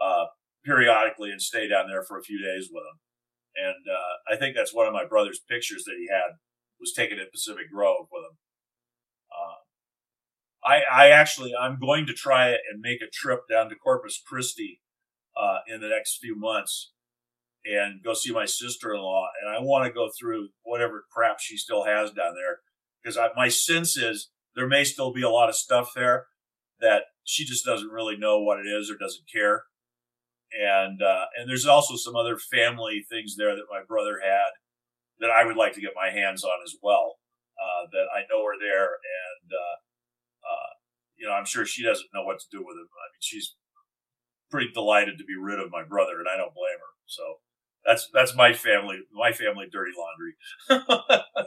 uh, 0.00 0.26
periodically 0.64 1.32
and 1.32 1.42
stay 1.42 1.66
down 1.66 1.88
there 1.88 2.04
for 2.04 2.18
a 2.18 2.22
few 2.22 2.38
days 2.38 2.68
with 2.70 2.84
him. 2.84 2.98
And 3.56 3.84
uh, 3.90 4.34
I 4.34 4.36
think 4.36 4.54
that's 4.54 4.74
one 4.74 4.86
of 4.86 4.92
my 4.92 5.04
brother's 5.04 5.40
pictures 5.40 5.82
that 5.84 5.96
he 5.98 6.06
had 6.12 6.36
was 6.78 6.92
taken 6.92 7.18
at 7.18 7.32
Pacific 7.32 7.72
Grove 7.72 8.06
with 8.12 8.22
him. 8.22 8.36
Uh, 9.30 10.68
I, 10.68 10.82
I 10.90 11.08
actually, 11.10 11.52
I'm 11.58 11.78
going 11.78 12.06
to 12.06 12.12
try 12.12 12.50
it 12.50 12.60
and 12.70 12.80
make 12.80 13.00
a 13.00 13.10
trip 13.12 13.40
down 13.50 13.68
to 13.68 13.76
Corpus 13.76 14.22
Christi 14.24 14.80
uh, 15.36 15.58
in 15.68 15.80
the 15.80 15.88
next 15.88 16.18
few 16.18 16.36
months 16.36 16.92
and 17.64 18.02
go 18.02 18.14
see 18.14 18.32
my 18.32 18.46
sister-in-law 18.46 19.26
and 19.40 19.50
I 19.50 19.60
want 19.60 19.86
to 19.86 19.92
go 19.92 20.08
through 20.18 20.50
whatever 20.62 21.04
crap 21.10 21.40
she 21.40 21.56
still 21.56 21.84
has 21.84 22.10
down 22.10 22.34
there 22.34 22.60
because 23.02 23.18
my 23.36 23.48
sense 23.48 23.96
is 23.96 24.30
there 24.54 24.68
may 24.68 24.84
still 24.84 25.12
be 25.12 25.22
a 25.22 25.30
lot 25.30 25.48
of 25.48 25.56
stuff 25.56 25.90
there 25.94 26.26
that 26.80 27.04
she 27.24 27.44
just 27.44 27.64
doesn't 27.64 27.90
really 27.90 28.16
know 28.16 28.40
what 28.40 28.58
it 28.58 28.66
is 28.66 28.90
or 28.90 28.96
doesn't 28.96 29.30
care. 29.32 29.64
And, 30.52 31.02
uh, 31.02 31.26
and 31.36 31.48
there's 31.48 31.66
also 31.66 31.96
some 31.96 32.14
other 32.14 32.38
family 32.38 33.04
things 33.08 33.36
there 33.36 33.54
that 33.54 33.66
my 33.70 33.80
brother 33.86 34.20
had 34.22 34.50
that 35.18 35.30
I 35.30 35.44
would 35.44 35.56
like 35.56 35.74
to 35.74 35.80
get 35.80 35.90
my 35.94 36.10
hands 36.10 36.44
on 36.44 36.58
as 36.64 36.76
well, 36.82 37.16
uh, 37.56 37.88
that 37.92 38.06
I 38.14 38.28
know 38.30 38.44
are 38.44 38.60
there. 38.60 39.00
And, 39.00 39.48
uh, 39.52 39.76
uh 40.46 40.70
you 41.16 41.26
know, 41.26 41.32
I'm 41.32 41.46
sure 41.46 41.64
she 41.64 41.82
doesn't 41.82 42.12
know 42.12 42.24
what 42.24 42.40
to 42.40 42.46
do 42.50 42.58
with 42.58 42.76
them. 42.76 42.88
I 42.92 43.08
mean, 43.12 43.20
she's 43.20 43.56
pretty 44.50 44.70
delighted 44.72 45.18
to 45.18 45.24
be 45.24 45.36
rid 45.36 45.58
of 45.58 45.70
my 45.70 45.82
brother 45.82 46.20
and 46.20 46.28
I 46.28 46.36
don't 46.36 46.54
blame 46.54 46.78
her. 46.78 46.94
So, 47.06 47.40
that's 47.86 48.10
that's 48.12 48.34
my 48.34 48.52
family, 48.52 48.98
my 49.12 49.32
family 49.32 49.66
dirty 49.70 49.92
laundry. 49.96 51.14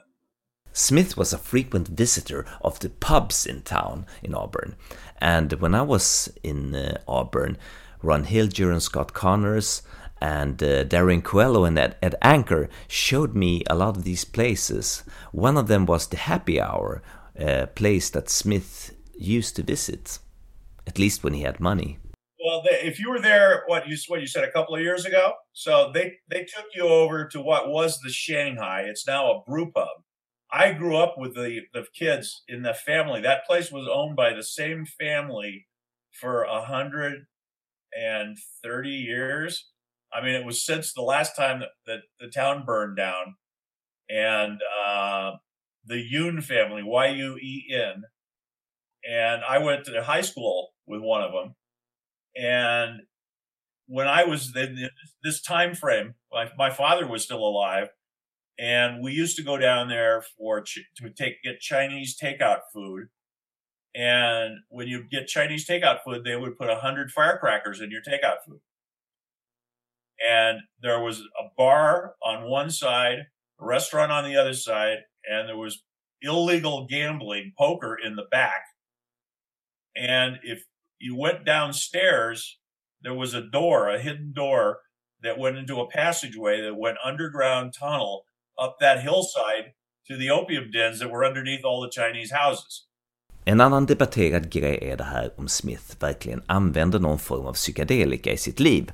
Smith 0.71 1.17
was 1.17 1.33
a 1.33 1.37
frequent 1.37 1.89
visitor 1.89 2.45
of 2.61 2.79
the 2.79 2.89
pubs 2.89 3.45
in 3.45 3.61
town 3.61 4.05
in 4.23 4.33
Auburn, 4.33 4.75
and 5.19 5.51
when 5.53 5.75
I 5.75 5.81
was 5.81 6.31
in 6.41 6.73
uh, 6.73 7.01
Auburn, 7.07 7.57
Ron 8.01 8.25
Hilger 8.25 8.71
and 8.71 8.81
Scott 8.81 9.13
Connors 9.13 9.81
and 10.21 10.61
uh, 10.61 10.83
Darin 10.83 11.21
Coelho 11.21 11.63
and 11.63 11.77
Ed, 11.77 11.95
Ed 12.01 12.15
Anchor 12.21 12.69
showed 12.87 13.35
me 13.35 13.63
a 13.69 13.75
lot 13.75 13.97
of 13.97 14.03
these 14.03 14.25
places. 14.25 15.03
One 15.31 15.57
of 15.57 15.67
them 15.67 15.85
was 15.85 16.07
the 16.07 16.17
Happy 16.17 16.59
Hour, 16.59 17.01
a 17.35 17.67
place 17.67 18.09
that 18.11 18.29
Smith 18.29 18.95
used 19.17 19.55
to 19.55 19.63
visit, 19.63 20.19
at 20.87 20.99
least 20.99 21.23
when 21.23 21.33
he 21.33 21.41
had 21.41 21.59
money. 21.59 21.99
Well, 22.43 22.63
they, 22.63 22.87
if 22.87 22.99
you 22.99 23.09
were 23.09 23.19
there, 23.19 23.63
what 23.67 23.87
you 23.87 23.97
what 24.07 24.21
you 24.21 24.27
said 24.27 24.45
a 24.45 24.51
couple 24.51 24.75
of 24.75 24.81
years 24.81 25.05
ago, 25.05 25.33
so 25.51 25.91
they 25.93 26.13
they 26.29 26.45
took 26.45 26.67
you 26.73 26.87
over 26.87 27.27
to 27.27 27.41
what 27.41 27.69
was 27.69 27.99
the 27.99 28.09
Shanghai. 28.09 28.83
It's 28.87 29.05
now 29.05 29.31
a 29.31 29.43
brew 29.43 29.71
pub. 29.71 29.89
I 30.51 30.71
grew 30.71 30.95
up 30.95 31.15
with 31.17 31.35
the 31.35 31.61
the 31.73 31.85
kids 31.93 32.43
in 32.47 32.61
the 32.63 32.73
family. 32.73 33.21
That 33.21 33.45
place 33.45 33.71
was 33.71 33.89
owned 33.91 34.15
by 34.15 34.33
the 34.33 34.43
same 34.43 34.85
family 34.85 35.67
for 36.11 36.43
a 36.43 36.63
hundred 36.63 37.25
and 37.93 38.37
thirty 38.63 38.89
years. 38.89 39.69
I 40.13 40.23
mean, 40.23 40.35
it 40.35 40.45
was 40.45 40.65
since 40.65 40.93
the 40.93 41.01
last 41.01 41.35
time 41.35 41.59
that, 41.59 41.69
that 41.85 41.99
the 42.19 42.27
town 42.27 42.63
burned 42.65 42.97
down, 42.97 43.35
and 44.09 44.59
uh, 44.85 45.33
the 45.85 45.99
Yuen 45.99 46.41
family, 46.41 46.81
Y 46.83 47.07
U 47.07 47.37
E 47.37 47.65
N, 47.71 48.03
and 49.07 49.43
I 49.47 49.59
went 49.59 49.85
to 49.85 50.03
high 50.03 50.21
school 50.21 50.69
with 50.87 51.01
one 51.01 51.21
of 51.21 51.31
them 51.31 51.55
and 52.35 53.01
when 53.87 54.07
I 54.07 54.23
was 54.23 54.55
in 54.55 54.89
this 55.23 55.41
time 55.41 55.73
frame, 55.73 56.13
my, 56.31 56.49
my 56.57 56.69
father 56.69 57.07
was 57.07 57.23
still 57.23 57.43
alive, 57.43 57.89
and 58.57 59.03
we 59.03 59.11
used 59.11 59.35
to 59.37 59.43
go 59.43 59.57
down 59.57 59.89
there 59.89 60.23
for 60.37 60.61
to 60.61 61.09
take 61.09 61.41
get 61.43 61.59
Chinese 61.59 62.17
takeout 62.17 62.61
food. 62.73 63.07
And 63.95 64.59
when 64.69 64.87
you 64.87 65.05
get 65.09 65.27
Chinese 65.27 65.67
takeout 65.67 66.03
food, 66.05 66.23
they 66.23 66.35
would 66.35 66.57
put 66.57 66.69
a 66.69 66.75
hundred 66.75 67.11
firecrackers 67.11 67.81
in 67.81 67.89
your 67.89 68.01
takeout 68.01 68.37
food. 68.47 68.59
And 70.27 70.59
there 70.81 70.99
was 70.99 71.19
a 71.19 71.49
bar 71.57 72.15
on 72.21 72.49
one 72.49 72.69
side, 72.69 73.19
a 73.59 73.65
restaurant 73.65 74.11
on 74.11 74.25
the 74.25 74.35
other 74.35 74.53
side, 74.53 74.97
and 75.29 75.47
there 75.47 75.57
was 75.57 75.83
illegal 76.21 76.87
gambling, 76.89 77.53
poker 77.57 77.95
in 77.95 78.15
the 78.15 78.25
back. 78.29 78.63
And 79.95 80.39
if 80.43 80.63
you 80.99 81.15
went 81.15 81.45
downstairs, 81.45 82.59
there 83.01 83.13
was 83.13 83.33
a 83.33 83.41
door, 83.41 83.89
a 83.89 83.99
hidden 83.99 84.33
door 84.33 84.79
that 85.23 85.37
went 85.37 85.57
into 85.57 85.79
a 85.79 85.89
passageway 85.89 86.61
that 86.61 86.75
went 86.75 86.97
underground 87.03 87.73
tunnel 87.73 88.25
up 88.57 88.77
that 88.79 89.01
hillside 89.01 89.73
to 90.07 90.17
the 90.17 90.29
opium 90.29 90.71
dens 90.71 90.99
that 90.99 91.09
were 91.09 91.25
underneath 91.25 91.63
all 91.63 91.81
the 91.81 91.89
Chinese 91.89 92.31
houses. 92.31 92.85
En 93.45 93.61
annan 93.61 93.85
debatterad 93.85 94.51
grej 94.51 94.79
är 94.81 94.97
det 94.97 95.03
här 95.03 95.31
om 95.35 95.47
Smith 95.47 95.95
verkligen 95.99 96.43
använder 96.45 96.99
någon 96.99 97.19
form 97.19 97.45
av 97.45 97.53
psykedelika 97.53 98.31
i 98.31 98.37
sitt 98.37 98.59
liv. 98.59 98.91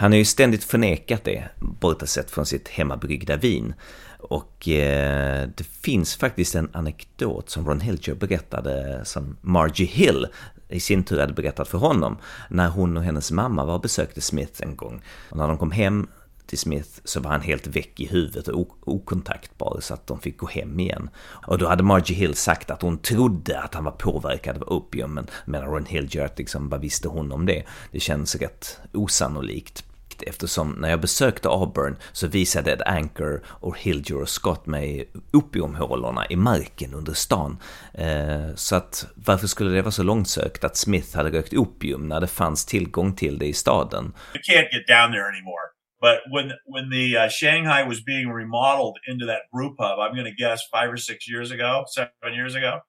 Han 0.00 0.12
har 0.12 0.18
ju 0.18 0.24
ständigt 0.24 0.64
förnekat 0.64 1.24
det, 1.24 1.44
bortsett 1.58 2.30
från 2.30 2.46
sitt 2.46 2.68
hemmabryggda 2.68 3.36
vin. 3.36 3.74
Och 4.18 4.68
eh, 4.68 5.48
det 5.56 5.64
finns 5.64 6.16
faktiskt 6.16 6.54
en 6.54 6.70
anekdot 6.72 7.50
som 7.50 7.68
Ron 7.68 7.80
Hilger 7.80 8.14
berättade 8.14 9.00
som 9.04 9.36
Margie 9.40 9.86
Hill 9.86 10.26
i 10.68 10.80
sin 10.80 11.04
tur 11.04 11.20
hade 11.20 11.32
berättat 11.32 11.68
för 11.68 11.78
honom 11.78 12.16
när 12.50 12.68
hon 12.68 12.96
och 12.96 13.02
hennes 13.02 13.30
mamma 13.30 13.64
var 13.64 13.74
och 13.74 13.80
besökte 13.80 14.20
Smith 14.20 14.62
en 14.62 14.76
gång. 14.76 15.02
Och 15.30 15.36
när 15.36 15.48
de 15.48 15.58
kom 15.58 15.70
hem 15.70 16.08
till 16.46 16.58
Smith 16.58 16.90
så 17.04 17.20
var 17.20 17.30
han 17.30 17.40
helt 17.40 17.66
väck 17.66 18.00
i 18.00 18.06
huvudet 18.06 18.48
och 18.48 18.88
okontaktbar 18.88 19.78
så 19.80 19.94
att 19.94 20.06
de 20.06 20.20
fick 20.20 20.38
gå 20.38 20.46
hem 20.46 20.80
igen. 20.80 21.10
Och 21.20 21.58
då 21.58 21.68
hade 21.68 21.82
Margie 21.82 22.16
Hill 22.16 22.34
sagt 22.34 22.70
att 22.70 22.82
hon 22.82 22.98
trodde 22.98 23.60
att 23.60 23.74
han 23.74 23.84
var 23.84 23.92
påverkad 23.92 24.56
av 24.56 24.62
opium, 24.62 25.20
men 25.44 25.62
Ron 25.62 25.86
Hill 25.86 26.10
liksom, 26.36 26.68
vad 26.68 26.80
visste 26.80 27.08
hon 27.08 27.32
om 27.32 27.46
det? 27.46 27.62
Det 27.92 28.00
känns 28.00 28.36
rätt 28.36 28.78
osannolikt 28.92 29.84
eftersom 30.22 30.70
när 30.70 30.90
jag 30.90 31.00
besökte 31.00 31.48
Auburn 31.48 31.96
så 32.12 32.26
visade 32.26 32.72
Ed 32.72 32.82
Anchor 32.86 33.42
och 33.46 33.78
Hildur 33.78 34.22
och 34.22 34.28
Scott 34.28 34.66
mig 34.66 35.10
opiumhålorna 35.32 36.26
i 36.30 36.36
marken 36.36 36.94
under 36.94 37.12
stan. 37.12 37.58
Eh, 37.94 38.54
så 38.54 38.76
att 38.76 39.06
varför 39.14 39.46
skulle 39.46 39.70
det 39.70 39.82
vara 39.82 39.92
så 39.92 40.02
långsökt 40.02 40.64
att 40.64 40.76
Smith 40.76 41.16
hade 41.16 41.30
rökt 41.30 41.54
opium 41.54 42.08
när 42.08 42.20
det 42.20 42.26
fanns 42.26 42.66
tillgång 42.66 43.16
till 43.16 43.38
det 43.38 43.46
i 43.46 43.52
staden? 43.52 44.04
You 44.34 44.42
can't 44.42 44.68
get 44.72 44.86
down 44.86 45.12
there 45.12 45.28
anymore. 45.28 45.68
But 46.00 46.18
when 46.30 46.52
when 46.64 46.90
the 46.90 47.16
uh, 47.16 47.28
Shanghai 47.28 47.82
was 47.82 48.04
being 48.04 48.28
remodeled 48.30 48.98
into 49.08 49.26
that 49.26 49.50
brew 49.52 49.70
pub, 49.74 49.98
I'm 49.98 50.14
going 50.14 50.32
to 50.36 50.44
guess 50.44 50.60
five 50.70 50.92
or 50.92 50.96
six 50.96 51.28
years 51.28 51.50
ago, 51.50 51.84
seven 51.88 52.34
years 52.34 52.54
ago, 52.54 52.80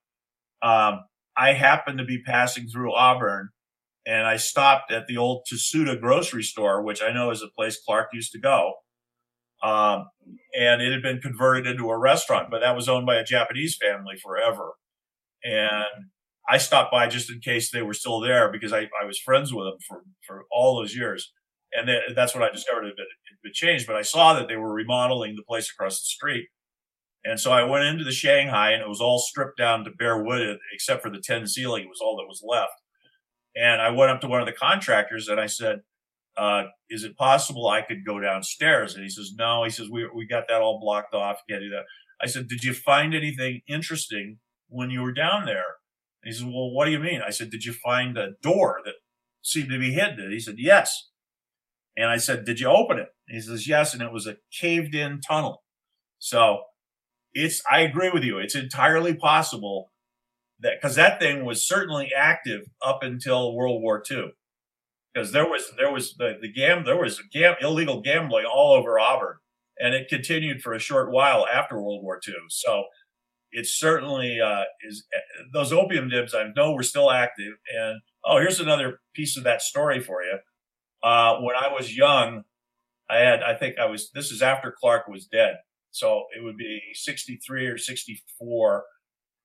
um, 0.61 0.99
I 1.35 1.53
happened 1.53 1.97
to 1.99 2.05
be 2.05 2.21
passing 2.21 2.67
through 2.67 2.93
Auburn 2.93 3.49
and 4.09 4.25
I 4.25 4.37
stopped 4.37 4.91
at 4.91 5.05
the 5.05 5.17
old 5.17 5.45
Tsuda 5.45 6.01
grocery 6.01 6.41
store, 6.41 6.81
which 6.81 6.99
I 6.99 7.13
know 7.13 7.29
is 7.29 7.43
a 7.43 7.55
place 7.55 7.79
Clark 7.79 8.07
used 8.11 8.31
to 8.31 8.39
go. 8.39 8.73
Um, 9.61 10.07
and 10.59 10.81
it 10.81 10.91
had 10.91 11.03
been 11.03 11.21
converted 11.21 11.67
into 11.67 11.91
a 11.91 11.97
restaurant, 11.97 12.47
but 12.49 12.61
that 12.61 12.75
was 12.75 12.89
owned 12.89 13.05
by 13.05 13.17
a 13.17 13.23
Japanese 13.23 13.77
family 13.79 14.15
forever. 14.17 14.71
And 15.43 15.85
I 16.49 16.57
stopped 16.57 16.91
by 16.91 17.07
just 17.07 17.29
in 17.29 17.39
case 17.39 17.69
they 17.69 17.83
were 17.83 17.93
still 17.93 18.19
there 18.19 18.51
because 18.51 18.73
I, 18.73 18.89
I 18.99 19.05
was 19.05 19.19
friends 19.19 19.53
with 19.53 19.65
them 19.65 19.77
for, 19.87 20.01
for 20.25 20.45
all 20.51 20.77
those 20.77 20.95
years. 20.95 21.31
And 21.71 21.87
they, 21.87 21.99
that's 22.15 22.33
when 22.33 22.43
I 22.43 22.49
discovered 22.49 22.85
it 22.85 22.95
had, 22.97 23.03
it 23.03 23.47
had 23.47 23.53
changed. 23.53 23.85
But 23.85 23.95
I 23.95 24.01
saw 24.01 24.33
that 24.33 24.47
they 24.47 24.55
were 24.55 24.73
remodeling 24.73 25.35
the 25.35 25.43
place 25.43 25.69
across 25.69 25.99
the 25.99 26.05
street. 26.05 26.47
And 27.23 27.39
so 27.39 27.51
I 27.51 27.63
went 27.63 27.85
into 27.85 28.05
the 28.05 28.11
Shanghai 28.11 28.71
and 28.71 28.81
it 28.81 28.89
was 28.89 29.01
all 29.01 29.19
stripped 29.19 29.59
down 29.59 29.83
to 29.83 29.91
bare 29.91 30.23
wood 30.23 30.57
except 30.73 31.03
for 31.03 31.11
the 31.11 31.21
tin 31.23 31.45
ceiling. 31.45 31.83
It 31.83 31.89
was 31.89 32.01
all 32.01 32.17
that 32.17 32.27
was 32.27 32.41
left. 32.43 32.71
And 33.55 33.81
I 33.81 33.89
went 33.89 34.11
up 34.11 34.21
to 34.21 34.27
one 34.27 34.41
of 34.41 34.47
the 34.47 34.53
contractors 34.53 35.27
and 35.27 35.39
I 35.39 35.47
said, 35.47 35.79
uh, 36.37 36.65
is 36.89 37.03
it 37.03 37.17
possible 37.17 37.67
I 37.67 37.81
could 37.81 38.05
go 38.05 38.19
downstairs? 38.19 38.95
And 38.95 39.03
he 39.03 39.09
says, 39.09 39.33
no, 39.37 39.63
he 39.63 39.69
says, 39.69 39.89
we, 39.89 40.07
we 40.13 40.25
got 40.25 40.47
that 40.47 40.61
all 40.61 40.79
blocked 40.79 41.13
off. 41.13 41.41
Can't 41.49 41.61
do 41.61 41.69
that. 41.69 41.83
I 42.21 42.27
said, 42.27 42.47
did 42.47 42.63
you 42.63 42.73
find 42.73 43.13
anything 43.13 43.61
interesting 43.67 44.37
when 44.67 44.89
you 44.89 45.01
were 45.01 45.13
down 45.13 45.45
there? 45.45 45.65
And 46.23 46.31
he 46.31 46.33
says, 46.33 46.45
well, 46.45 46.71
what 46.71 46.85
do 46.85 46.91
you 46.91 46.99
mean? 46.99 47.21
I 47.25 47.31
said, 47.31 47.49
did 47.49 47.65
you 47.65 47.73
find 47.73 48.17
a 48.17 48.31
door 48.41 48.79
that 48.85 48.95
seemed 49.41 49.69
to 49.69 49.79
be 49.79 49.93
hidden? 49.93 50.19
And 50.19 50.33
he 50.33 50.39
said, 50.39 50.55
yes. 50.57 51.09
And 51.97 52.09
I 52.09 52.17
said, 52.17 52.45
did 52.45 52.59
you 52.59 52.67
open 52.67 52.99
it? 52.99 53.07
And 53.27 53.35
he 53.35 53.41
says, 53.41 53.67
yes. 53.67 53.93
And 53.93 54.01
it 54.01 54.11
was 54.11 54.27
a 54.27 54.37
caved 54.51 54.95
in 54.95 55.21
tunnel. 55.21 55.63
So 56.19 56.61
it's, 57.33 57.61
I 57.69 57.81
agree 57.81 58.09
with 58.09 58.23
you. 58.23 58.37
It's 58.37 58.55
entirely 58.55 59.13
possible 59.13 59.91
that 60.61 60.81
because 60.81 60.95
that 60.95 61.19
thing 61.19 61.45
was 61.45 61.65
certainly 61.65 62.11
active 62.15 62.61
up 62.85 63.03
until 63.03 63.55
World 63.55 63.81
War 63.81 64.03
II. 64.09 64.33
Because 65.13 65.31
there 65.31 65.47
was 65.47 65.71
there 65.77 65.91
was 65.91 66.15
the, 66.17 66.37
the 66.41 66.51
gam 66.51 66.85
there 66.85 66.99
was 66.99 67.21
gam, 67.31 67.55
illegal 67.61 68.01
gambling 68.01 68.45
all 68.45 68.73
over 68.73 68.99
Auburn, 68.99 69.37
and 69.77 69.93
it 69.93 70.09
continued 70.09 70.61
for 70.61 70.73
a 70.73 70.79
short 70.79 71.11
while 71.11 71.47
after 71.47 71.81
World 71.81 72.03
War 72.03 72.19
II. 72.25 72.35
So 72.49 72.85
it 73.51 73.65
certainly 73.65 74.39
uh, 74.39 74.63
is. 74.87 75.05
Those 75.53 75.73
opium 75.73 76.09
dibs 76.09 76.35
I 76.35 76.51
know 76.55 76.73
were 76.73 76.83
still 76.83 77.09
active. 77.09 77.53
And 77.75 78.01
oh, 78.23 78.37
here's 78.37 78.59
another 78.59 78.99
piece 79.15 79.35
of 79.35 79.43
that 79.45 79.61
story 79.61 79.99
for 79.99 80.21
you. 80.21 80.37
Uh, 81.01 81.39
when 81.39 81.55
I 81.55 81.73
was 81.73 81.95
young, 81.95 82.43
I 83.09 83.17
had 83.17 83.41
I 83.41 83.55
think 83.55 83.79
I 83.79 83.85
was 83.85 84.11
this 84.13 84.31
is 84.31 84.43
after 84.43 84.75
Clark 84.79 85.07
was 85.07 85.25
dead, 85.25 85.55
so 85.89 86.25
it 86.37 86.43
would 86.43 86.57
be 86.57 86.81
63 86.93 87.65
or 87.65 87.77
64 87.79 88.83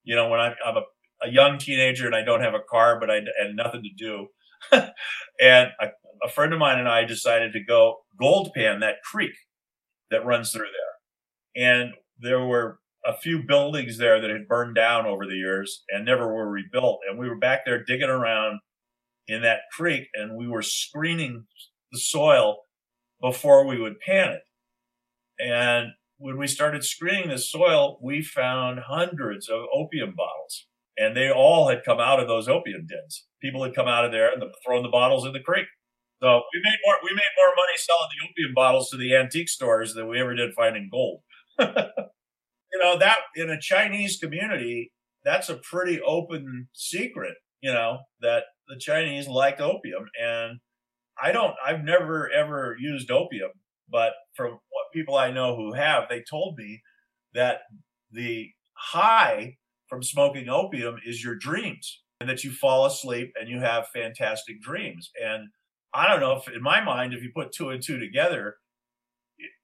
you 0.05 0.15
know, 0.15 0.29
when 0.29 0.39
I'm, 0.39 0.55
I'm 0.65 0.77
a 0.77 0.83
a 1.25 1.31
young 1.31 1.59
teenager 1.59 2.07
and 2.07 2.15
I 2.15 2.23
don't 2.23 2.43
have 2.43 2.55
a 2.55 2.61
car, 2.71 2.99
but 3.01 3.11
I 3.11 3.15
had 3.15 3.55
nothing 3.55 3.83
to 3.83 3.91
do. 3.97 4.29
and 5.41 5.71
a, 5.81 5.89
a, 6.23 6.29
friend 6.29 6.53
of 6.53 6.59
mine 6.59 6.79
and 6.79 6.89
I 6.89 7.05
decided 7.05 7.53
to 7.53 7.65
go 7.65 7.99
gold 8.19 8.53
pan 8.55 8.81
that 8.81 9.03
creek 9.03 9.35
that 10.11 10.25
runs 10.25 10.53
through 10.53 10.61
there. 10.61 11.65
And 11.71 11.93
there 12.19 12.45
were 12.45 12.79
a 13.05 13.15
few 13.15 13.43
buildings 13.43 13.99
there 13.99 14.21
that 14.21 14.31
had 14.31 14.49
burned 14.49 14.75
down 14.75 15.07
over 15.07 15.27
the 15.27 15.37
years 15.37 15.83
and 15.91 16.05
never 16.05 16.33
were 16.33 16.49
rebuilt. 16.49 17.01
And 17.09 17.19
we 17.19 17.29
were 17.29 17.39
back 17.39 17.67
there 17.67 17.85
digging 17.85 18.09
around 18.09 18.61
in 19.29 19.43
that 19.43 19.61
creek 19.73 20.09
and 20.15 20.37
we 20.37 20.49
were 20.49 20.63
screening 20.63 21.45
the 21.93 21.99
soil 21.99 22.59
before 23.21 23.67
we 23.67 23.79
would 23.79 24.01
pan 24.01 24.31
it. 24.31 24.43
And 25.39 25.89
when 26.17 26.39
we 26.39 26.47
started 26.47 26.85
screening 26.85 27.29
the 27.29 27.39
soil, 27.39 27.99
we 28.03 28.23
found 28.23 28.81
hundreds 28.87 29.49
of 29.49 29.63
opium 29.75 30.15
bottles 30.17 30.67
and 30.97 31.17
they 31.17 31.31
all 31.31 31.69
had 31.69 31.85
come 31.85 32.01
out 32.01 32.21
of 32.21 32.29
those 32.29 32.49
opium 32.49 32.87
dens. 32.87 33.27
People 33.43 33.63
had 33.65 33.75
come 33.75 33.89
out 33.89 34.05
of 34.05 34.13
there 34.13 34.33
and 34.33 34.43
thrown 34.65 34.83
the 34.83 34.89
bottles 34.89 35.27
in 35.27 35.33
the 35.33 35.41
creek. 35.41 35.67
So 36.23 36.43
we 36.53 36.61
made 36.63 36.79
more 36.87 36.97
we 37.03 37.11
made 37.11 37.23
more 37.37 37.55
money 37.57 37.77
selling 37.77 38.09
the 38.11 38.29
opium 38.29 38.55
bottles 38.55 38.91
to 38.91 38.97
the 38.97 39.15
antique 39.15 39.49
stores 39.49 39.95
than 39.95 40.09
we 40.09 40.21
ever 40.21 40.35
did 40.35 40.55
finding 40.55 40.89
gold. 40.91 41.21
you 41.59 42.81
know 42.81 42.99
that 42.99 43.19
in 43.37 43.51
a 43.51 43.61
Chinese 43.61 44.19
community, 44.19 44.93
that's 45.25 45.49
a 45.49 45.57
pretty 45.57 46.01
open 46.01 46.69
secret. 46.73 47.35
You 47.61 47.73
know 47.73 47.99
that 48.21 48.45
the 48.69 48.79
Chinese 48.79 49.29
like 49.29 49.61
opium, 49.61 50.07
and 50.21 50.61
I 51.23 51.33
don't. 51.33 51.55
I've 51.65 51.85
never 51.85 52.31
ever 52.31 52.77
used 52.79 53.11
opium, 53.11 53.51
but 53.91 54.13
from 54.35 54.53
what 54.53 54.93
people 54.95 55.17
I 55.17 55.31
know 55.31 55.57
who 55.57 55.75
have, 55.75 56.05
they 56.09 56.23
told 56.29 56.57
me 56.57 56.81
that 57.35 57.59
the 58.11 58.51
high 58.75 59.57
from 59.89 60.03
smoking 60.03 60.49
opium 60.49 60.97
is 61.05 61.23
your 61.23 61.35
dreams 61.35 62.03
and 62.21 62.29
that 62.29 62.45
you 62.45 62.51
fall 62.51 62.87
asleep 62.87 63.33
and 63.39 63.49
you 63.49 63.61
have 63.61 63.89
fantastic 63.89 64.61
dreams. 64.61 65.11
And 65.23 65.49
I 65.93 66.09
don't 66.09 66.21
know 66.21 66.37
if, 66.37 66.49
in 66.49 66.63
my 66.63 66.83
mind, 66.83 67.15
if 67.15 67.23
you 67.23 67.31
put 67.35 67.53
two 67.53 67.71
and 67.71 67.83
two 67.83 67.99
together, 67.99 68.57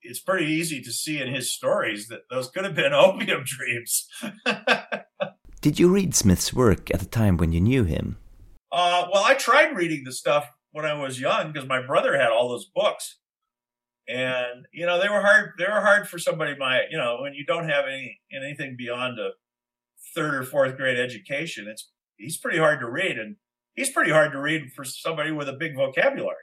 it's 0.02 0.20
pretty 0.20 0.46
easy 0.46 0.80
to 0.82 0.92
see 0.92 1.20
in 1.20 1.32
his 1.32 1.52
stories 1.52 2.08
that 2.08 2.22
those 2.30 2.50
could 2.50 2.64
have 2.64 2.74
been 2.74 2.92
opium 2.92 3.44
dreams. 3.44 4.08
Did 5.60 5.78
you 5.78 5.92
read 5.92 6.14
Smith's 6.14 6.54
work 6.54 6.92
at 6.92 7.00
the 7.00 7.06
time 7.06 7.36
when 7.36 7.52
you 7.52 7.60
knew 7.60 7.84
him? 7.84 8.18
Uh, 8.72 9.08
well, 9.12 9.24
I 9.24 9.34
tried 9.34 9.76
reading 9.76 10.04
the 10.04 10.12
stuff 10.12 10.48
when 10.72 10.84
I 10.84 10.94
was 10.94 11.20
young 11.20 11.52
because 11.52 11.68
my 11.68 11.84
brother 11.84 12.16
had 12.16 12.30
all 12.30 12.48
those 12.48 12.70
books, 12.74 13.18
and 14.08 14.66
you 14.72 14.86
know 14.86 15.00
they 15.00 15.08
were 15.08 15.20
hard. 15.20 15.52
They 15.58 15.64
were 15.64 15.80
hard 15.80 16.08
for 16.08 16.18
somebody 16.18 16.56
my 16.56 16.82
you 16.90 16.96
know 16.96 17.18
when 17.20 17.34
you 17.34 17.44
don't 17.44 17.68
have 17.68 17.86
any 17.86 18.20
anything 18.32 18.76
beyond 18.78 19.18
a 19.18 19.30
third 20.14 20.34
or 20.34 20.44
fourth 20.44 20.76
grade 20.76 20.98
education. 20.98 21.66
It's 21.68 21.90
he's 22.16 22.38
pretty 22.38 22.58
hard 22.58 22.80
to 22.80 22.90
read, 22.90 23.18
and 23.18 23.36
he's 23.74 23.90
pretty 23.90 24.10
hard 24.10 24.32
to 24.32 24.40
read 24.40 24.72
for 24.74 24.84
somebody 24.84 25.32
with 25.32 25.48
a 25.48 25.56
big 25.58 25.76
vocabulary. 25.76 26.36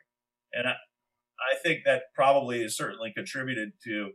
And 0.54 0.68
I, 0.68 0.72
I 0.72 1.56
think 1.64 1.84
that 1.86 2.04
probably 2.16 2.62
has 2.62 2.76
certainly 2.76 3.12
contributed 3.16 3.74
to 3.84 4.12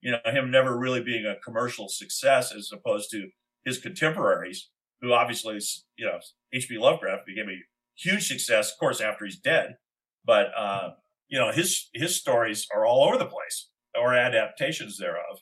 you 0.00 0.12
know 0.12 0.18
him 0.24 0.50
never 0.50 0.78
really 0.78 1.02
being 1.02 1.24
a 1.26 1.40
commercial 1.44 1.88
success 1.88 2.54
as 2.54 2.70
opposed 2.72 3.10
to 3.10 3.28
his 3.64 3.78
contemporaries, 3.78 4.70
who 5.00 5.12
obviously 5.12 5.58
you 5.96 6.06
know 6.06 6.18
H.P. 6.52 6.78
Lovecraft 6.78 7.26
became 7.26 7.48
a 7.48 7.62
huge 7.96 8.28
success, 8.28 8.72
of 8.72 8.78
course, 8.78 9.00
after 9.00 9.24
he's 9.24 9.38
dead. 9.38 9.76
But 10.24 10.48
uh, 10.56 10.90
you 11.28 11.38
know, 11.38 11.50
his 11.52 11.88
his 11.94 12.16
stories 12.16 12.66
are 12.74 12.86
all 12.86 13.04
over 13.04 13.18
the 13.18 13.26
place, 13.26 13.68
or 14.00 14.14
adaptations 14.14 14.98
thereof. 14.98 15.40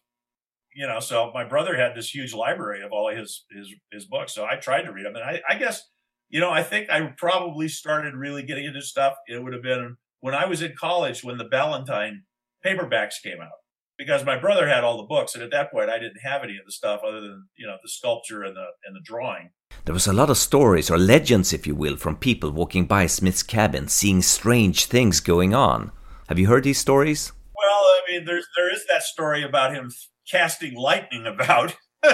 You 0.74 0.86
know, 0.86 1.00
so 1.00 1.30
my 1.32 1.44
brother 1.44 1.76
had 1.76 1.94
this 1.94 2.12
huge 2.12 2.34
library 2.34 2.82
of 2.82 2.92
all 2.92 3.14
his 3.14 3.44
his 3.50 3.72
his 3.92 4.04
books. 4.06 4.34
So 4.34 4.44
I 4.44 4.56
tried 4.56 4.82
to 4.82 4.92
read 4.92 5.06
them, 5.06 5.14
and 5.14 5.24
I, 5.24 5.40
I 5.48 5.56
guess 5.56 5.82
you 6.28 6.40
know, 6.40 6.50
I 6.50 6.62
think 6.62 6.90
I 6.90 7.00
probably 7.16 7.68
started 7.68 8.14
really 8.14 8.42
getting 8.42 8.64
into 8.64 8.82
stuff. 8.82 9.14
It 9.28 9.42
would 9.42 9.52
have 9.52 9.62
been 9.62 9.96
when 10.20 10.34
I 10.34 10.46
was 10.46 10.62
in 10.62 10.74
college 10.78 11.22
when 11.22 11.38
the 11.38 11.44
Ballantine 11.44 12.24
paperbacks 12.64 13.22
came 13.22 13.40
out 13.40 13.60
because 13.96 14.24
my 14.24 14.36
brother 14.36 14.66
had 14.66 14.82
all 14.82 14.96
the 14.96 15.06
books, 15.06 15.34
and 15.34 15.44
at 15.44 15.50
that 15.52 15.70
point, 15.70 15.90
I 15.90 15.98
didn't 15.98 16.20
have 16.24 16.42
any 16.42 16.56
of 16.56 16.64
the 16.66 16.72
stuff 16.72 17.02
other 17.06 17.20
than 17.20 17.46
you 17.56 17.66
know 17.66 17.76
the 17.82 17.88
sculpture 17.88 18.42
and 18.42 18.56
the 18.56 18.66
and 18.84 18.96
the 18.96 19.00
drawing. 19.04 19.50
There 19.84 19.94
was 19.94 20.06
a 20.06 20.12
lot 20.12 20.30
of 20.30 20.38
stories 20.38 20.90
or 20.90 20.98
legends, 20.98 21.52
if 21.52 21.66
you 21.66 21.74
will, 21.74 21.96
from 21.96 22.16
people 22.16 22.50
walking 22.50 22.86
by 22.86 23.06
Smith's 23.06 23.42
cabin, 23.42 23.88
seeing 23.88 24.22
strange 24.22 24.86
things 24.86 25.20
going 25.20 25.54
on. 25.54 25.92
Have 26.28 26.38
you 26.38 26.48
heard 26.48 26.64
these 26.64 26.78
stories? 26.78 27.32
Well, 27.54 27.68
I 27.68 28.00
mean, 28.08 28.24
there's 28.24 28.46
there 28.56 28.72
is 28.72 28.84
that 28.90 29.02
story 29.02 29.44
about 29.44 29.74
him 29.74 29.90
casting 30.30 30.74
lightning 30.74 31.26
about, 31.26 31.76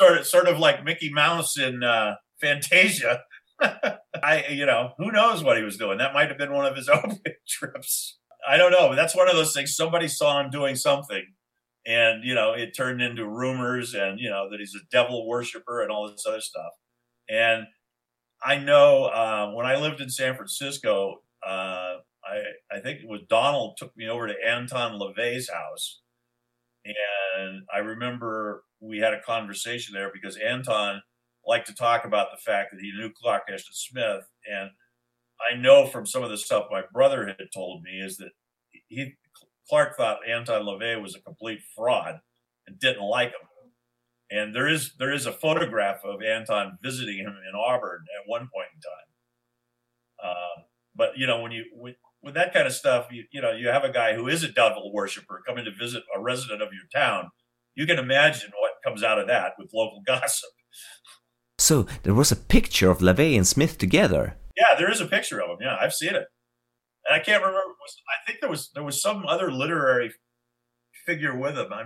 sort 0.00 0.18
of 0.18 0.26
sort 0.26 0.48
of 0.48 0.58
like 0.58 0.84
Mickey 0.84 1.10
Mouse 1.12 1.58
in 1.58 1.82
uh, 1.82 2.16
Fantasia. 2.40 3.22
I, 3.60 4.46
you 4.50 4.66
know, 4.66 4.92
who 4.98 5.10
knows 5.10 5.42
what 5.42 5.56
he 5.56 5.62
was 5.62 5.76
doing? 5.76 5.98
That 5.98 6.14
might 6.14 6.28
have 6.28 6.38
been 6.38 6.52
one 6.52 6.66
of 6.66 6.76
his 6.76 6.88
own 6.88 7.18
trips. 7.48 8.18
I 8.46 8.56
don't 8.56 8.72
know. 8.72 8.88
But 8.88 8.96
that's 8.96 9.16
one 9.16 9.28
of 9.28 9.34
those 9.34 9.52
things. 9.54 9.74
Somebody 9.74 10.08
saw 10.08 10.40
him 10.40 10.50
doing 10.50 10.76
something, 10.76 11.24
and 11.86 12.24
you 12.24 12.34
know, 12.34 12.52
it 12.52 12.76
turned 12.76 13.00
into 13.00 13.26
rumors, 13.26 13.94
and 13.94 14.18
you 14.18 14.30
know 14.30 14.48
that 14.50 14.60
he's 14.60 14.74
a 14.74 14.84
devil 14.90 15.26
worshiper 15.26 15.82
and 15.82 15.90
all 15.90 16.10
this 16.10 16.24
other 16.26 16.40
stuff. 16.40 16.72
And 17.28 17.66
I 18.44 18.58
know 18.58 19.04
uh, 19.04 19.52
when 19.52 19.66
I 19.66 19.76
lived 19.76 20.00
in 20.00 20.10
San 20.10 20.34
Francisco, 20.34 21.22
uh, 21.46 21.96
I 22.24 22.42
I 22.70 22.80
think 22.82 23.00
it 23.00 23.08
was 23.08 23.22
Donald 23.28 23.76
took 23.78 23.96
me 23.96 24.08
over 24.08 24.26
to 24.26 24.34
Anton 24.46 24.98
LaVey's 24.98 25.48
house, 25.50 26.00
and 26.84 27.62
I 27.74 27.78
remember 27.78 28.64
we 28.80 28.98
had 28.98 29.14
a 29.14 29.22
conversation 29.22 29.94
there 29.94 30.10
because 30.12 30.36
Anton 30.36 31.00
liked 31.46 31.66
to 31.68 31.74
talk 31.74 32.04
about 32.04 32.28
the 32.30 32.40
fact 32.40 32.70
that 32.72 32.80
he 32.80 32.92
knew 32.92 33.10
Clark 33.10 33.44
Ashton 33.48 33.74
Smith 33.74 34.24
and 34.50 34.70
I 35.50 35.56
know 35.56 35.86
from 35.86 36.06
some 36.06 36.22
of 36.22 36.30
the 36.30 36.38
stuff 36.38 36.66
my 36.70 36.82
brother 36.92 37.26
had 37.26 37.36
told 37.52 37.82
me 37.82 38.00
is 38.00 38.16
that 38.18 38.30
he 38.88 39.14
Clark 39.68 39.96
thought 39.96 40.28
Anton 40.28 40.62
LaVey 40.62 41.00
was 41.00 41.14
a 41.14 41.20
complete 41.20 41.60
fraud 41.76 42.20
and 42.66 42.78
didn't 42.78 43.02
like 43.02 43.28
him. 43.28 43.48
And 44.30 44.54
there 44.54 44.68
is 44.68 44.92
there 44.98 45.12
is 45.12 45.26
a 45.26 45.32
photograph 45.32 46.04
of 46.04 46.22
Anton 46.22 46.78
visiting 46.82 47.18
him 47.18 47.36
in 47.48 47.54
Auburn 47.54 48.04
at 48.18 48.28
one 48.28 48.48
point 48.52 48.68
in 48.74 48.80
time. 48.80 50.30
Um, 50.30 50.64
but 50.94 51.16
you 51.16 51.26
know 51.26 51.40
when 51.40 51.52
you 51.52 51.64
with, 51.74 51.96
with 52.22 52.34
that 52.34 52.52
kind 52.52 52.66
of 52.66 52.72
stuff, 52.72 53.08
you, 53.10 53.24
you 53.32 53.40
know 53.40 53.52
you 53.52 53.68
have 53.68 53.84
a 53.84 53.92
guy 53.92 54.14
who 54.14 54.28
is 54.28 54.42
a 54.42 54.52
devil 54.52 54.92
worshiper 54.92 55.42
coming 55.46 55.64
to 55.64 55.70
visit 55.72 56.02
a 56.16 56.20
resident 56.20 56.62
of 56.62 56.68
your 56.72 56.88
town. 56.94 57.30
You 57.74 57.86
can 57.86 57.98
imagine 57.98 58.50
what 58.58 58.72
comes 58.84 59.02
out 59.02 59.18
of 59.18 59.26
that 59.28 59.52
with 59.58 59.70
local 59.74 60.02
gossip. 60.06 60.50
So 61.58 61.86
there 62.02 62.14
was 62.14 62.32
a 62.32 62.36
picture 62.36 62.90
of 62.90 62.98
LaVey 62.98 63.36
and 63.36 63.46
Smith 63.46 63.78
together. 63.78 64.36
Yeah, 64.56 64.74
there 64.76 64.90
is 64.90 65.00
a 65.00 65.06
picture 65.06 65.40
of 65.40 65.50
him. 65.50 65.58
Yeah, 65.60 65.76
I've 65.80 65.94
seen 65.94 66.14
it, 66.14 66.26
and 67.06 67.14
I 67.14 67.18
can't 67.18 67.42
remember. 67.42 67.60
I 67.60 68.26
think 68.26 68.40
there 68.40 68.50
was 68.50 68.70
there 68.74 68.84
was 68.84 69.00
some 69.00 69.24
other 69.26 69.50
literary 69.50 70.12
figure 71.06 71.36
with 71.36 71.56
him. 71.56 71.72
I 71.72 71.84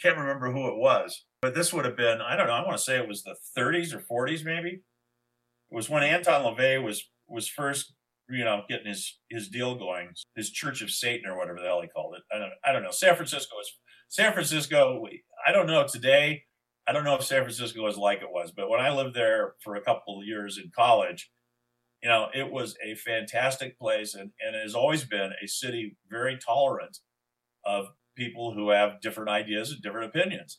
can't 0.00 0.16
remember 0.16 0.52
who 0.52 0.68
it 0.68 0.78
was, 0.78 1.24
but 1.40 1.54
this 1.54 1.72
would 1.72 1.84
have 1.84 1.96
been 1.96 2.20
I 2.20 2.36
don't 2.36 2.46
know. 2.46 2.54
I 2.54 2.64
want 2.64 2.76
to 2.76 2.82
say 2.82 2.98
it 2.98 3.08
was 3.08 3.22
the 3.22 3.36
30s 3.56 3.94
or 3.94 4.26
40s, 4.26 4.44
maybe. 4.44 4.82
It 5.70 5.74
was 5.74 5.90
when 5.90 6.02
Anton 6.02 6.42
LaVey 6.42 6.82
was 6.82 7.04
was 7.28 7.46
first, 7.46 7.94
you 8.30 8.44
know, 8.44 8.62
getting 8.68 8.86
his 8.86 9.18
his 9.30 9.48
deal 9.48 9.74
going, 9.74 10.10
his 10.36 10.50
Church 10.50 10.82
of 10.82 10.90
Satan 10.90 11.28
or 11.28 11.36
whatever 11.36 11.58
the 11.58 11.66
hell 11.66 11.82
he 11.82 11.88
called 11.88 12.14
it. 12.16 12.22
I 12.34 12.38
don't 12.38 12.52
I 12.64 12.72
don't 12.72 12.82
know. 12.82 12.90
San 12.90 13.14
Francisco 13.14 13.56
is 13.60 13.72
San 14.08 14.32
Francisco. 14.32 15.04
I 15.46 15.52
don't 15.52 15.66
know 15.66 15.86
today. 15.86 16.42
I 16.86 16.92
don't 16.92 17.04
know 17.04 17.16
if 17.16 17.24
San 17.24 17.42
Francisco 17.42 17.82
was 17.82 17.98
like 17.98 18.22
it 18.22 18.30
was, 18.30 18.50
but 18.50 18.70
when 18.70 18.80
I 18.80 18.90
lived 18.90 19.14
there 19.14 19.54
for 19.62 19.74
a 19.74 19.82
couple 19.82 20.18
of 20.18 20.26
years 20.26 20.56
in 20.56 20.70
college, 20.74 21.30
you 22.02 22.08
know, 22.08 22.28
it 22.34 22.50
was 22.50 22.76
a 22.82 22.94
fantastic 22.94 23.78
place 23.78 24.14
and, 24.14 24.30
and 24.40 24.56
it 24.56 24.62
has 24.62 24.74
always 24.74 25.04
been 25.04 25.32
a 25.42 25.46
city 25.46 25.96
very 26.10 26.38
tolerant 26.38 26.98
of 27.66 27.88
people 28.16 28.54
who 28.54 28.70
have 28.70 29.02
different 29.02 29.28
ideas 29.28 29.70
and 29.70 29.82
different 29.82 30.06
opinions. 30.14 30.58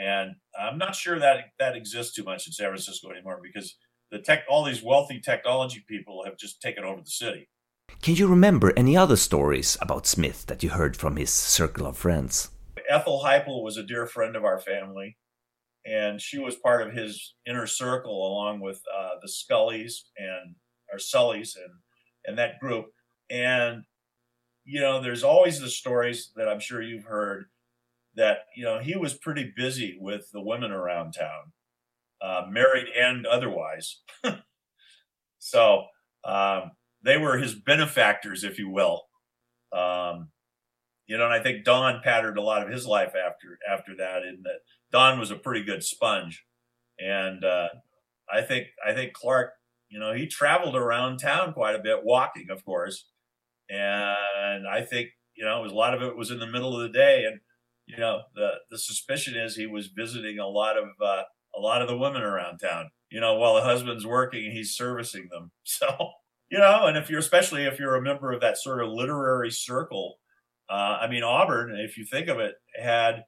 And 0.00 0.32
I'm 0.58 0.78
not 0.78 0.94
sure 0.94 1.18
that 1.18 1.46
that 1.58 1.76
exists 1.76 2.14
too 2.14 2.24
much 2.24 2.46
in 2.46 2.52
San 2.52 2.68
Francisco 2.68 3.10
anymore 3.10 3.40
because 3.42 3.76
the 4.10 4.18
tech, 4.18 4.44
all 4.48 4.64
these 4.64 4.82
wealthy 4.82 5.20
technology 5.20 5.84
people 5.88 6.24
have 6.24 6.36
just 6.36 6.60
taken 6.60 6.84
over 6.84 7.00
the 7.00 7.10
city. 7.10 7.48
Can 8.02 8.14
you 8.16 8.26
remember 8.26 8.72
any 8.76 8.96
other 8.96 9.16
stories 9.16 9.76
about 9.80 10.06
Smith 10.06 10.46
that 10.46 10.62
you 10.62 10.70
heard 10.70 10.96
from 10.96 11.16
his 11.16 11.30
circle 11.30 11.86
of 11.86 11.96
friends? 11.96 12.50
Ethel 12.88 13.22
Heiple 13.24 13.62
was 13.62 13.76
a 13.76 13.82
dear 13.82 14.06
friend 14.06 14.36
of 14.36 14.44
our 14.44 14.58
family 14.58 15.16
and 15.88 16.20
she 16.20 16.38
was 16.38 16.54
part 16.56 16.86
of 16.86 16.94
his 16.94 17.34
inner 17.46 17.66
circle 17.66 18.26
along 18.26 18.60
with 18.60 18.82
uh, 18.94 19.10
the 19.22 19.28
Scullys 19.28 20.02
and 20.16 20.54
our 20.92 20.98
Sullys 20.98 21.56
and 21.56 21.72
and 22.26 22.38
that 22.38 22.60
group. 22.60 22.86
And 23.30 23.84
you 24.64 24.80
know, 24.80 25.00
there's 25.00 25.24
always 25.24 25.60
the 25.60 25.70
stories 25.70 26.30
that 26.36 26.48
I'm 26.48 26.60
sure 26.60 26.82
you've 26.82 27.04
heard 27.04 27.46
that 28.16 28.40
you 28.54 28.64
know 28.64 28.78
he 28.78 28.96
was 28.96 29.14
pretty 29.14 29.52
busy 29.56 29.96
with 30.00 30.30
the 30.32 30.42
women 30.42 30.72
around 30.72 31.12
town, 31.12 31.52
uh, 32.22 32.42
married 32.48 32.86
and 32.96 33.26
otherwise. 33.26 34.00
so 35.38 35.84
um, 36.24 36.72
they 37.02 37.16
were 37.16 37.38
his 37.38 37.54
benefactors, 37.54 38.44
if 38.44 38.58
you 38.58 38.68
will. 38.68 39.02
Um, 39.72 40.28
you 41.06 41.16
know, 41.16 41.24
and 41.24 41.34
I 41.34 41.42
think 41.42 41.64
Don 41.64 42.00
patterned 42.02 42.38
a 42.38 42.42
lot 42.42 42.62
of 42.62 42.72
his 42.72 42.86
life 42.86 43.14
after 43.14 43.58
after 43.70 43.96
that. 43.96 44.22
In 44.22 44.42
that 44.44 44.60
Don 44.92 45.18
was 45.18 45.30
a 45.30 45.36
pretty 45.36 45.64
good 45.64 45.82
sponge, 45.82 46.44
and 46.98 47.44
uh, 47.44 47.68
I 48.30 48.42
think 48.42 48.66
I 48.86 48.92
think 48.92 49.14
Clark 49.14 49.52
you 49.88 49.98
know, 49.98 50.12
he 50.12 50.26
traveled 50.26 50.76
around 50.76 51.18
town 51.18 51.52
quite 51.52 51.74
a 51.74 51.82
bit, 51.82 52.04
walking, 52.04 52.48
of 52.50 52.64
course. 52.64 53.06
And 53.70 54.66
I 54.66 54.82
think, 54.82 55.08
you 55.34 55.44
know, 55.44 55.60
was, 55.62 55.72
a 55.72 55.76
lot 55.76 55.94
of 55.94 56.02
it 56.02 56.16
was 56.16 56.30
in 56.30 56.40
the 56.40 56.46
middle 56.46 56.76
of 56.76 56.82
the 56.82 56.96
day. 56.96 57.24
And, 57.24 57.40
you 57.86 57.96
know, 57.96 58.22
the, 58.34 58.52
the 58.70 58.78
suspicion 58.78 59.34
is 59.36 59.56
he 59.56 59.66
was 59.66 59.88
visiting 59.88 60.38
a 60.38 60.46
lot 60.46 60.76
of, 60.76 60.88
uh, 61.02 61.22
a 61.58 61.60
lot 61.60 61.82
of 61.82 61.88
the 61.88 61.96
women 61.96 62.22
around 62.22 62.58
town, 62.58 62.90
you 63.10 63.20
know, 63.20 63.34
while 63.34 63.54
the 63.54 63.62
husband's 63.62 64.06
working 64.06 64.50
he's 64.50 64.74
servicing 64.74 65.28
them. 65.30 65.50
So, 65.64 65.86
you 66.50 66.58
know, 66.58 66.86
and 66.86 66.96
if 66.96 67.10
you're, 67.10 67.18
especially 67.18 67.64
if 67.64 67.78
you're 67.78 67.96
a 67.96 68.02
member 68.02 68.32
of 68.32 68.40
that 68.40 68.56
sort 68.56 68.82
of 68.82 68.90
literary 68.90 69.50
circle, 69.50 70.18
uh, 70.70 70.98
I 71.00 71.08
mean, 71.08 71.22
Auburn, 71.22 71.76
if 71.78 71.98
you 71.98 72.06
think 72.06 72.28
of 72.28 72.38
it, 72.38 72.54
had 72.74 73.24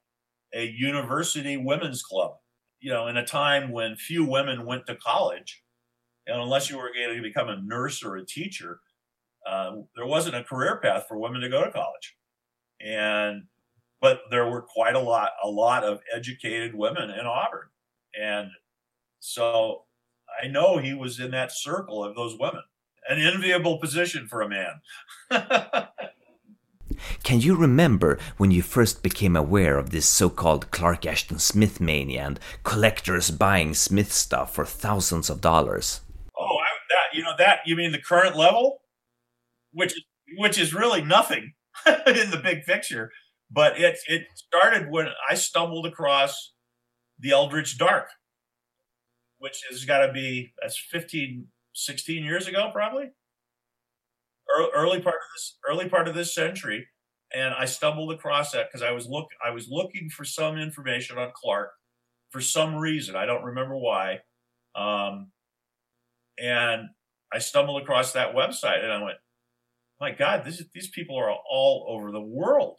a 0.55 0.67
university 0.67 1.59
women's 1.59 2.03
club, 2.03 2.33
you 2.81 2.91
know, 2.91 3.09
in 3.09 3.19
a 3.19 3.27
time 3.27 3.71
when 3.73 3.97
few 3.97 4.25
women 4.25 4.65
went 4.65 4.87
to 4.87 4.97
college 4.97 5.63
and 6.27 6.41
unless 6.41 6.71
you 6.71 6.79
were 6.79 6.93
going 6.95 7.15
to 7.15 7.23
become 7.23 7.49
a 7.49 7.61
nurse 7.61 8.03
or 8.03 8.17
a 8.17 8.25
teacher, 8.25 8.81
uh, 9.47 9.73
there 9.97 10.07
wasn't 10.07 10.37
a 10.37 10.45
career 10.45 10.81
path 10.83 11.05
for 11.09 11.19
women 11.19 11.41
to 11.41 11.49
go 11.49 11.65
to 11.65 11.71
college. 11.71 12.17
And 12.81 13.43
but 14.01 14.23
there 14.31 14.49
were 14.49 14.63
quite 14.63 14.95
a 14.95 15.01
lot, 15.01 15.33
a 15.45 15.49
lot 15.49 15.85
of 15.85 16.01
educated 16.15 16.75
women 16.75 17.11
in 17.11 17.27
Auburn, 17.27 17.69
and 18.19 18.51
so 19.21 19.85
I 20.43 20.49
know 20.49 20.79
he 20.79 20.95
was 20.95 21.21
in 21.21 21.31
that 21.33 21.53
circle 21.53 22.05
of 22.05 22.15
those 22.15 22.39
women. 22.39 22.63
An 23.09 23.19
enviable 23.19 23.79
position 23.79 24.27
for 24.29 24.43
a 24.43 24.49
man. 24.49 24.81
can 27.23 27.41
you 27.41 27.57
remember 27.57 28.19
when 28.37 28.51
you 28.51 28.63
first 28.63 29.03
became 29.03 29.37
aware 29.37 29.79
of 29.79 29.91
this 29.91 30.07
so-called 30.07 30.71
Clark 30.71 31.07
Ashton 31.07 31.39
Smith 31.39 31.81
mania 31.81 32.25
and 32.27 32.41
collectors 32.63 33.31
buying 33.31 33.75
Smith 33.75 34.13
stuff 34.13 34.55
for 34.55 34.65
thousands 34.65 35.31
of 35.31 35.41
dollars? 35.41 36.01
Oh, 36.39 36.45
I, 36.45 36.67
that 36.91 37.17
you 37.17 37.23
know 37.23 37.35
that 37.39 37.61
you 37.67 37.77
mean 37.77 37.93
the 37.93 38.01
current 38.01 38.37
level, 38.37 38.83
which 39.73 39.95
which 40.37 40.59
is 40.59 40.75
really 40.75 41.03
nothing 41.03 41.55
in 41.87 42.31
the 42.31 42.41
big 42.43 42.65
picture. 42.65 43.11
But 43.51 43.81
it 43.81 43.99
it 44.07 44.27
started 44.35 44.91
when 44.91 45.09
I 45.29 45.35
stumbled 45.35 45.87
across 45.87 46.53
the 47.21 47.33
Eldritch 47.33 47.79
Dark, 47.79 48.09
which 49.39 49.63
has 49.71 49.85
got 49.85 50.07
to 50.07 50.13
be 50.13 50.53
that's 50.61 50.79
15, 50.79 51.47
16 51.75 52.25
years 52.25 52.47
ago, 52.47 52.71
probably? 52.73 53.11
Early 54.75 55.01
part 55.01 55.15
of 55.15 55.29
this 55.37 55.59
early 55.69 55.89
part 55.89 56.09
of 56.09 56.15
this 56.15 56.35
century, 56.35 56.89
and 57.33 57.55
I 57.55 57.67
stumbled 57.67 58.13
across 58.13 58.51
that 58.51 58.67
because 58.69 58.83
I 58.83 58.91
was 58.91 59.07
look 59.07 59.29
I 59.45 59.51
was 59.51 59.69
looking 59.71 60.11
for 60.11 60.25
some 60.25 60.59
information 60.59 61.19
on 61.19 61.31
Clark 61.35 61.71
for 62.31 62.41
some 62.41 62.75
reason 62.75 63.15
I 63.15 63.27
don't 63.27 63.45
remember 63.45 63.77
why, 63.77 64.19
um, 64.75 65.31
and 66.37 66.89
I 67.33 67.39
stumbled 67.39 67.81
across 67.81 68.13
that 68.13 68.35
website 68.35 68.83
and 68.83 68.93
I 68.93 69.03
went, 69.03 69.19
my 70.01 70.11
God, 70.11 70.45
this 70.45 70.59
is, 70.59 70.67
these 70.75 70.89
people 70.89 71.17
are 71.17 71.31
all 71.31 71.87
over 71.89 72.11
the 72.11 72.21
world, 72.21 72.79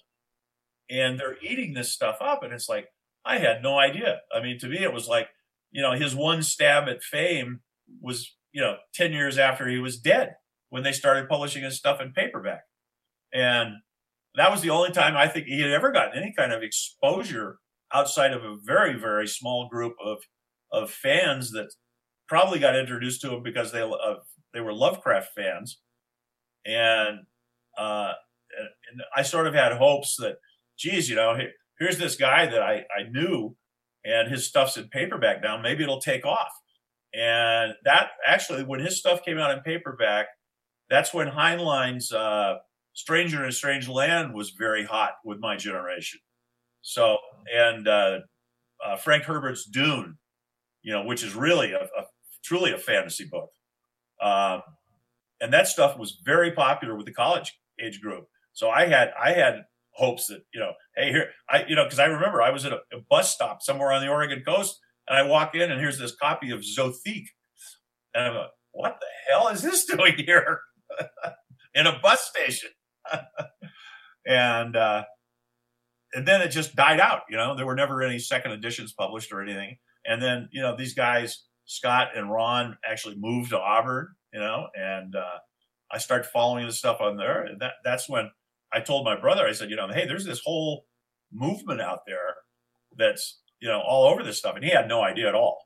and 0.89 1.19
they're 1.19 1.37
eating 1.41 1.73
this 1.73 1.93
stuff 1.93 2.17
up, 2.19 2.43
and 2.43 2.51
it's 2.51 2.67
like 2.67 2.87
I 3.25 3.37
had 3.37 3.61
no 3.61 3.77
idea. 3.77 4.21
I 4.33 4.41
mean, 4.41 4.57
to 4.59 4.67
me, 4.67 4.83
it 4.83 4.93
was 4.93 5.07
like 5.07 5.27
you 5.71 5.81
know 5.81 5.93
his 5.93 6.15
one 6.15 6.43
stab 6.43 6.87
at 6.87 7.03
fame 7.03 7.61
was 8.01 8.35
you 8.51 8.61
know 8.61 8.77
ten 8.93 9.11
years 9.11 9.37
after 9.37 9.67
he 9.67 9.77
was 9.77 9.99
dead 9.99 10.35
when 10.69 10.83
they 10.83 10.93
started 10.93 11.29
publishing 11.29 11.63
his 11.63 11.77
stuff 11.77 12.01
in 12.01 12.13
paperback. 12.13 12.61
And 13.33 13.75
that 14.35 14.51
was 14.51 14.61
the 14.61 14.69
only 14.69 14.91
time 14.91 15.15
I 15.15 15.27
think 15.27 15.45
he 15.45 15.61
had 15.61 15.71
ever 15.71 15.91
gotten 15.91 16.17
any 16.17 16.33
kind 16.35 16.53
of 16.53 16.63
exposure 16.63 17.59
outside 17.93 18.31
of 18.31 18.43
a 18.43 18.55
very, 18.63 18.97
very 18.97 19.27
small 19.27 19.67
group 19.69 19.93
of, 20.03 20.19
of 20.71 20.89
fans 20.89 21.51
that 21.51 21.73
probably 22.27 22.57
got 22.57 22.77
introduced 22.77 23.21
to 23.21 23.33
him 23.33 23.43
because 23.43 23.73
they, 23.73 23.81
uh, 23.81 24.15
they 24.53 24.61
were 24.61 24.73
Lovecraft 24.73 25.31
fans. 25.35 25.79
And, 26.65 27.19
uh, 27.77 28.13
and 28.57 29.01
I 29.15 29.23
sort 29.23 29.47
of 29.47 29.53
had 29.53 29.73
hopes 29.73 30.15
that, 30.19 30.35
geez, 30.77 31.09
you 31.09 31.17
know, 31.17 31.35
here's 31.81 31.97
this 31.97 32.15
guy 32.15 32.45
that 32.45 32.61
I, 32.61 32.85
I 32.95 33.09
knew 33.09 33.55
and 34.05 34.29
his 34.29 34.47
stuff's 34.47 34.77
in 34.77 34.87
paperback 34.89 35.41
now. 35.41 35.59
Maybe 35.59 35.83
it'll 35.83 35.99
take 35.99 36.25
off. 36.25 36.51
And 37.13 37.73
that 37.85 38.09
actually, 38.25 38.63
when 38.63 38.79
his 38.79 38.99
stuff 38.99 39.25
came 39.25 39.39
out 39.39 39.51
in 39.51 39.63
paperback, 39.63 40.27
that's 40.91 41.11
when 41.11 41.27
Heinlein's 41.27 42.13
uh, 42.13 42.57
Stranger 42.93 43.41
in 43.43 43.49
a 43.49 43.51
Strange 43.51 43.89
Land 43.89 44.33
was 44.33 44.51
very 44.51 44.85
hot 44.85 45.13
with 45.25 45.39
my 45.39 45.57
generation. 45.57 46.19
So, 46.81 47.17
and 47.51 47.87
uh, 47.87 48.19
uh, 48.85 48.97
Frank 48.97 49.23
Herbert's 49.23 49.65
Dune, 49.65 50.17
you 50.83 50.93
know, 50.93 51.03
which 51.05 51.23
is 51.23 51.33
really 51.33 51.73
a, 51.73 51.81
a 51.81 52.03
truly 52.43 52.73
a 52.73 52.77
fantasy 52.77 53.25
book. 53.25 53.49
Um, 54.21 54.61
and 55.41 55.51
that 55.51 55.67
stuff 55.67 55.97
was 55.97 56.21
very 56.23 56.51
popular 56.51 56.95
with 56.95 57.07
the 57.07 57.13
college 57.13 57.57
age 57.81 58.01
group. 58.01 58.27
So 58.53 58.69
I 58.69 58.85
had 58.85 59.13
I 59.19 59.31
had 59.31 59.63
hopes 59.93 60.27
that 60.27 60.43
you 60.53 60.59
know, 60.59 60.73
hey, 60.95 61.11
here 61.11 61.29
I 61.49 61.65
you 61.67 61.75
know, 61.75 61.83
because 61.83 61.99
I 61.99 62.05
remember 62.05 62.41
I 62.41 62.51
was 62.51 62.65
at 62.65 62.73
a, 62.73 62.79
a, 62.93 63.01
bus 63.09 63.33
stop 63.33 63.61
somewhere 63.61 63.91
on 63.91 64.01
the 64.01 64.09
Oregon 64.09 64.43
coast, 64.45 64.79
and 65.07 65.17
I 65.17 65.23
walk 65.23 65.55
in 65.55 65.71
and 65.71 65.79
here's 65.79 65.99
this 65.99 66.15
copy 66.15 66.51
of 66.51 66.61
Zothique, 66.61 67.27
and 68.13 68.25
I'm 68.25 68.35
like, 68.35 68.49
what 68.71 68.97
the 68.99 69.07
hell 69.29 69.47
is 69.49 69.61
this 69.61 69.85
doing 69.95 70.15
here? 70.17 70.61
in 71.73 71.87
a 71.87 71.99
bus 71.99 72.21
station. 72.21 72.69
and 74.25 74.75
uh, 74.75 75.03
and 76.13 76.27
then 76.27 76.41
it 76.41 76.49
just 76.49 76.75
died 76.75 76.99
out. 76.99 77.21
You 77.29 77.37
know, 77.37 77.55
there 77.55 77.65
were 77.65 77.75
never 77.75 78.01
any 78.03 78.19
second 78.19 78.51
editions 78.51 78.93
published 78.93 79.31
or 79.31 79.41
anything. 79.41 79.77
And 80.05 80.21
then 80.21 80.49
you 80.51 80.61
know 80.61 80.75
these 80.75 80.93
guys, 80.93 81.43
Scott 81.65 82.09
and 82.15 82.31
Ron, 82.31 82.77
actually 82.89 83.15
moved 83.17 83.51
to 83.51 83.59
Auburn. 83.59 84.09
You 84.33 84.39
know, 84.39 84.67
and 84.75 85.15
uh, 85.15 85.39
I 85.91 85.97
started 85.97 86.25
following 86.25 86.65
the 86.65 86.73
stuff 86.73 87.01
on 87.01 87.17
there. 87.17 87.43
And 87.43 87.61
that 87.61 87.73
that's 87.83 88.09
when 88.09 88.31
I 88.73 88.79
told 88.79 89.05
my 89.05 89.19
brother, 89.19 89.45
I 89.47 89.51
said, 89.53 89.69
you 89.69 89.75
know, 89.75 89.87
hey, 89.87 90.05
there's 90.07 90.25
this 90.25 90.41
whole 90.43 90.85
movement 91.31 91.81
out 91.81 91.99
there 92.05 92.35
that's 92.97 93.41
you 93.59 93.67
know 93.67 93.81
all 93.81 94.05
over 94.05 94.23
this 94.23 94.37
stuff, 94.37 94.55
and 94.55 94.63
he 94.63 94.71
had 94.71 94.87
no 94.87 95.01
idea 95.01 95.27
at 95.27 95.35
all. 95.35 95.57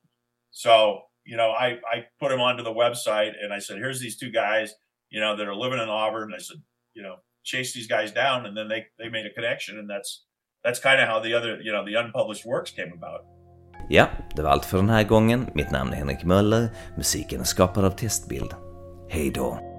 So 0.52 1.02
you 1.24 1.38
know, 1.38 1.52
I 1.52 1.78
I 1.91 2.06
put 2.20 2.32
him 2.32 2.41
onto 2.41 2.63
the 2.63 2.74
website, 2.74 3.34
and 3.41 3.54
I 3.54 3.60
said, 3.60 3.78
here's 3.78 4.00
these 4.00 4.18
two 4.18 4.32
guys 4.32 4.76
you 5.10 5.22
know, 5.22 5.36
that 5.38 5.48
are 5.48 5.56
living 5.56 5.80
in 5.80 5.89
Auburn. 5.89 6.34
I 6.34 6.39
said, 6.39 6.58
you 6.94 7.04
know, 7.04 7.15
chase 7.44 7.74
these 7.74 7.88
guys 7.88 8.12
down, 8.12 8.46
and 8.46 8.58
then 8.58 8.68
they 8.68 8.86
they 9.00 9.10
made 9.10 9.26
a 9.26 9.34
connection, 9.34 9.80
and 9.80 9.89
that's 9.89 10.26
that's 10.63 10.80
kind 10.80 11.00
of 11.02 11.08
how 11.08 11.20
the 11.20 11.34
other, 11.34 11.62
you 11.62 11.72
know, 11.72 11.86
the 11.86 11.96
unpublished 11.96 12.46
works 12.46 12.72
came 12.72 12.91
about. 12.94 13.22
Ja, 13.89 14.08
det 14.36 14.41
var 14.41 14.50
allt 14.50 14.65
för 14.65 14.78
den 14.78 14.89
här 14.89 15.04
gången. 15.04 15.50
Mitt 15.54 15.72
namn 15.72 15.94
är 15.94 15.96
Henrik 15.98 16.24
Möller. 16.24 16.70
Musiken 16.98 17.41
är 17.41 17.46
skapad 17.46 17.86
av 17.86 17.91
Testbild. 17.91 18.54
Hej 19.10 19.32
då! 19.32 19.75